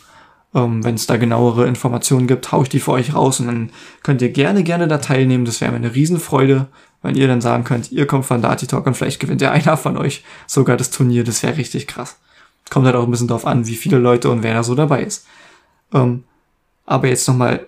ähm, 0.55 0.85
wenn 0.85 0.97
es 0.97 1.07
da 1.07 1.17
genauere 1.17 1.67
Informationen 1.67 2.27
gibt, 2.27 2.51
hau 2.53 2.63
ich 2.63 2.69
die 2.69 2.81
für 2.81 2.93
euch 2.93 3.15
raus 3.15 3.41
und 3.41 3.47
dann 3.47 3.71
könnt 4.03 4.23
ihr 4.23 4.31
gerne, 4.31 4.65
gerne 4.65 4.89
da 4.89 4.99
teilnehmen. 4.99 5.45
Das 5.45 5.61
wäre 5.61 5.71
mir 5.71 5.79
eine 5.79 5.95
Riesenfreude, 5.95 6.67
wenn 7.03 7.15
ihr 7.15 7.29
dann 7.29 7.41
sagen 7.41 7.65
könnt, 7.65 7.93
ihr 7.93 8.07
kommt 8.07 8.27
von 8.27 8.43
Dati 8.43 8.67
Talk 8.67 8.87
und 8.87 8.97
vielleicht 8.97 9.21
gewinnt 9.21 9.41
ja 9.41 9.53
einer 9.53 9.77
von 9.77 9.97
euch 9.97 10.25
sogar 10.47 10.77
das 10.77 10.91
Turnier. 10.91 11.25
Das 11.25 11.43
wäre 11.43 11.57
richtig 11.57 11.87
krass. 11.87 12.19
Kommt 12.69 12.87
halt 12.87 12.97
auch 12.97 13.05
ein 13.05 13.11
bisschen 13.11 13.29
drauf 13.29 13.47
an, 13.47 13.67
wie 13.67 13.77
viele 13.77 13.99
Leute 13.99 14.31
und 14.31 14.43
wer 14.43 14.55
da 14.55 14.63
so 14.63 14.75
dabei 14.75 15.05
ist. 15.05 15.27
Ähm, 15.93 16.25
aber 16.87 17.09
jetzt 17.09 17.29
nochmal, 17.29 17.67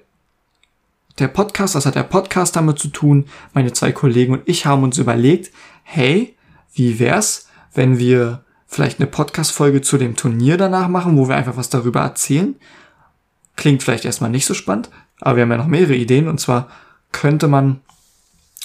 der 1.18 1.28
Podcast, 1.28 1.74
das 1.74 1.84
hat 1.84 1.96
der 1.96 2.04
Podcast 2.04 2.54
damit 2.54 2.78
zu 2.78 2.88
tun. 2.88 3.26
Meine 3.52 3.72
zwei 3.72 3.90
Kollegen 3.90 4.32
und 4.32 4.42
ich 4.46 4.66
haben 4.66 4.84
uns 4.84 4.98
überlegt, 4.98 5.52
hey, 5.82 6.36
wie 6.72 7.00
wär's, 7.00 7.48
wenn 7.74 7.98
wir 7.98 8.44
vielleicht 8.68 9.00
eine 9.00 9.08
Podcast-Folge 9.08 9.80
zu 9.80 9.98
dem 9.98 10.14
Turnier 10.14 10.56
danach 10.56 10.88
machen, 10.88 11.16
wo 11.16 11.28
wir 11.28 11.36
einfach 11.36 11.56
was 11.56 11.70
darüber 11.70 12.00
erzählen? 12.00 12.54
Klingt 13.56 13.82
vielleicht 13.82 14.04
erstmal 14.04 14.30
nicht 14.30 14.46
so 14.46 14.54
spannend, 14.54 14.90
aber 15.20 15.36
wir 15.36 15.42
haben 15.42 15.50
ja 15.50 15.56
noch 15.56 15.66
mehrere 15.66 15.96
Ideen 15.96 16.28
und 16.28 16.38
zwar 16.38 16.68
könnte 17.10 17.48
man 17.48 17.80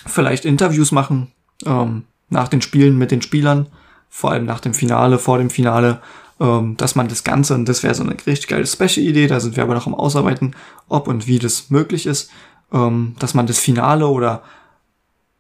vielleicht 0.06 0.46
Interviews 0.46 0.92
machen 0.92 1.32
ähm, 1.66 2.04
nach 2.30 2.50
den 2.50 2.62
Spielen 2.62 2.98
mit 2.98 3.12
den 3.12 3.22
Spielern, 3.22 3.68
vor 4.10 4.32
allem 4.32 4.46
nach 4.46 4.60
dem 4.60 4.76
Finale, 4.76 5.18
vor 5.18 5.40
dem 5.40 5.50
Finale 5.50 6.02
ähm, 6.40 6.78
dass 6.78 6.96
man 6.96 7.08
das 7.08 7.24
Ganze, 7.24 7.54
und 7.54 7.68
das 7.70 7.84
wäre 7.84 7.96
so 7.96 8.04
eine 8.04 8.16
richtig 8.26 8.48
geile 8.48 8.66
Special-Idee, 8.66 9.28
da 9.28 9.40
sind 9.40 9.56
wir 9.56 9.64
aber 9.64 9.76
noch 9.76 9.88
am 9.88 9.96
Ausarbeiten, 9.96 10.56
ob 10.90 11.08
und 11.08 11.28
wie 11.28 11.40
das 11.40 11.70
möglich 11.70 12.06
ist, 12.06 12.32
ähm, 12.72 13.16
dass 13.20 13.34
man 13.34 13.48
das 13.48 13.60
Finale 13.60 14.08
oder 14.08 14.44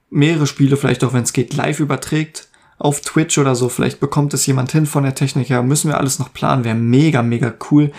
mehrere 0.09 0.47
Spiele, 0.47 0.77
vielleicht 0.77 1.03
auch 1.03 1.13
wenn 1.13 1.23
es 1.23 1.33
geht, 1.33 1.55
live 1.55 1.79
überträgt 1.79 2.47
auf 2.77 3.01
Twitch 3.01 3.37
oder 3.37 3.55
so. 3.55 3.69
Vielleicht 3.69 3.99
bekommt 3.99 4.33
es 4.33 4.45
jemand 4.45 4.71
hin 4.71 4.85
von 4.85 5.03
der 5.03 5.15
Technik 5.15 5.49
her. 5.49 5.63
Müssen 5.63 5.89
wir 5.89 5.97
alles 5.97 6.19
noch 6.19 6.33
planen. 6.33 6.63
Wäre 6.63 6.75
mega, 6.75 7.21
mega 7.21 7.53
cool. 7.71 7.91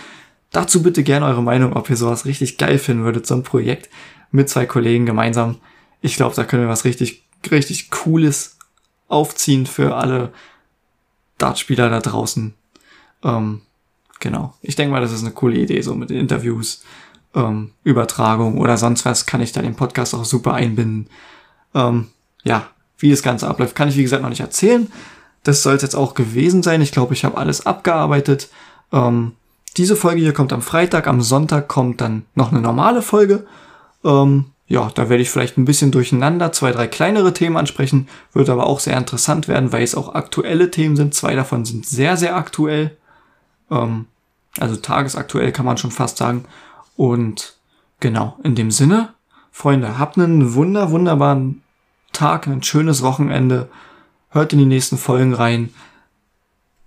Dazu 0.51 0.83
bitte 0.83 1.03
gerne 1.03 1.27
eure 1.27 1.43
Meinung, 1.43 1.73
ob 1.73 1.91
ihr 1.91 1.97
sowas 1.97 2.27
richtig 2.27 2.59
geil 2.59 2.79
finden 2.79 3.05
würdet, 3.05 3.27
so 3.27 3.35
ein 3.35 3.43
Projekt 3.43 3.91
mit 4.31 4.49
zwei 4.49 4.67
Kollegen 4.67 5.07
gemeinsam. 5.07 5.57
Ich 6.01 6.17
glaube, 6.17 6.37
da 6.37 6.45
können 6.45 6.63
wir 6.63 6.69
was 6.69 6.85
richtig, 6.85 7.25
richtig 7.51 7.91
Cooles 7.91 8.59
aufziehen 9.09 9.67
für 9.67 9.97
alle 9.97 10.33
Dartspieler 11.39 11.89
da 11.89 12.01
draußen. 12.01 12.55
Ähm, 13.25 13.63
genau. 14.21 14.55
Ich 14.63 14.77
denke 14.77 14.93
mal, 14.93 15.01
das 15.01 15.13
ist 15.13 15.23
eine 15.23 15.33
coole 15.33 15.57
Idee, 15.57 15.81
so 15.81 15.95
mit 15.95 16.11
Interviews, 16.11 16.83
ähm, 17.35 17.71
Übertragung 17.83 18.59
oder 18.59 18.77
sonst 18.77 19.05
was 19.05 19.27
kann 19.27 19.41
ich 19.41 19.53
da 19.53 19.63
den 19.63 19.75
Podcast 19.75 20.15
auch 20.15 20.25
super 20.25 20.55
einbinden. 20.55 21.09
Ähm, 21.75 22.09
ja, 22.45 22.69
wie 22.99 23.11
das 23.11 23.23
Ganze 23.23 23.49
abläuft, 23.49 23.75
kann 23.75 23.89
ich 23.89 23.97
wie 23.97 24.03
gesagt 24.03 24.23
noch 24.23 24.31
nicht 24.31 24.41
erzählen. 24.41 24.91
Das 25.43 25.63
soll 25.63 25.75
es 25.75 25.83
jetzt 25.83 25.97
auch 25.97 26.15
gewesen 26.15 26.63
sein. 26.63 26.81
Ich 26.81 26.93
glaube, 26.93 27.15
ich 27.15 27.25
habe 27.25 27.37
alles 27.37 27.67
abgearbeitet. 27.67 28.49
Ähm, 28.93 29.33
diese 29.77 29.97
Folge 29.97 30.21
hier 30.21 30.33
kommt 30.33 30.53
am 30.53 30.63
Freitag, 30.63 31.09
am 31.09 31.21
Sonntag 31.21 31.69
kommt 31.69 32.01
dann 32.01 32.25
noch 32.35 32.53
eine 32.53 32.61
normale 32.61 33.03
Folge. 33.03 33.47
Ähm, 34.05 34.47
ja, 34.67 34.91
da 34.95 35.09
werde 35.09 35.23
ich 35.23 35.31
vielleicht 35.31 35.59
ein 35.59 35.67
bisschen 35.67 35.91
durcheinander 35.91 36.53
zwei, 36.53 36.73
drei 36.73 36.87
kleinere 36.87 37.35
Themen 37.35 37.57
ansprechen, 37.57 38.09
wird 38.33 38.49
aber 38.49 38.67
auch 38.67 38.81
sehr 38.81 38.97
interessant 38.97 39.47
werden, 39.49 39.73
weil 39.73 39.83
es 39.83 39.95
auch 39.95 40.15
aktuelle 40.15 40.71
Themen 40.71 40.97
sind. 40.97 41.15
Zwei 41.15 41.35
davon 41.35 41.65
sind 41.65 41.85
sehr, 41.85 42.17
sehr 42.17 42.37
aktuell. 42.37 42.97
Ähm, 43.71 44.07
also 44.59 44.77
tagesaktuell 44.77 45.53
kann 45.53 45.67
man 45.67 45.79
schon 45.79 45.91
fast 45.91 46.19
sagen. 46.19 46.45
Und 46.97 47.57
genau, 48.01 48.39
in 48.43 48.55
dem 48.55 48.71
Sinne, 48.71 49.15
Freunde, 49.51 49.99
habt 49.99 50.19
einen 50.19 50.55
wunder, 50.55 50.91
wunderbaren 50.91 51.63
Tag, 52.13 52.47
ein 52.47 52.63
schönes 52.63 53.03
Wochenende. 53.03 53.69
Hört 54.31 54.53
in 54.53 54.59
die 54.59 54.67
nächsten 54.67 54.99
Folgen 54.99 55.35
rein. 55.35 55.73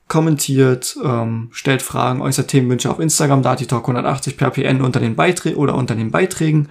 Kommentiert, 0.08 0.98
ähm, 1.04 1.50
stellt 1.52 1.82
Fragen, 1.82 2.22
äußert 2.22 2.48
Themenwünsche 2.48 2.90
auf 2.90 3.00
Instagram, 3.00 3.42
DatiTalk180 3.42 4.38
per 4.38 4.52
PN 4.52 4.82
unter 4.82 5.02
den 5.02 5.16
Beiträgen 5.16 5.58
oder 5.58 5.76
unter 5.76 5.96
den 5.96 6.12
Beiträgen. 6.12 6.70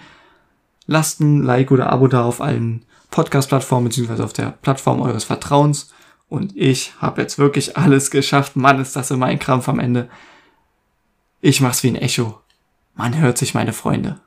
Lasst 0.86 1.20
ein 1.20 1.42
Like 1.42 1.70
oder 1.70 1.90
Abo 1.90 2.08
da 2.08 2.24
auf 2.24 2.40
allen 2.40 2.84
Podcast-Plattformen 3.10 3.88
beziehungsweise 3.88 4.24
auf 4.24 4.32
der 4.32 4.54
Plattform 4.62 5.00
eures 5.02 5.24
Vertrauens. 5.24 5.92
Und 6.36 6.54
ich 6.54 6.92
habe 7.00 7.22
jetzt 7.22 7.38
wirklich 7.38 7.78
alles 7.78 8.10
geschafft. 8.10 8.56
Mann, 8.56 8.78
ist 8.78 8.94
das 8.94 9.10
in 9.10 9.18
mein 9.18 9.38
Krampf 9.38 9.70
am 9.70 9.78
Ende. 9.78 10.10
Ich 11.40 11.62
mach's 11.62 11.82
wie 11.82 11.88
ein 11.88 11.96
Echo. 11.96 12.40
Man 12.94 13.16
hört 13.18 13.38
sich, 13.38 13.54
meine 13.54 13.72
Freunde. 13.72 14.20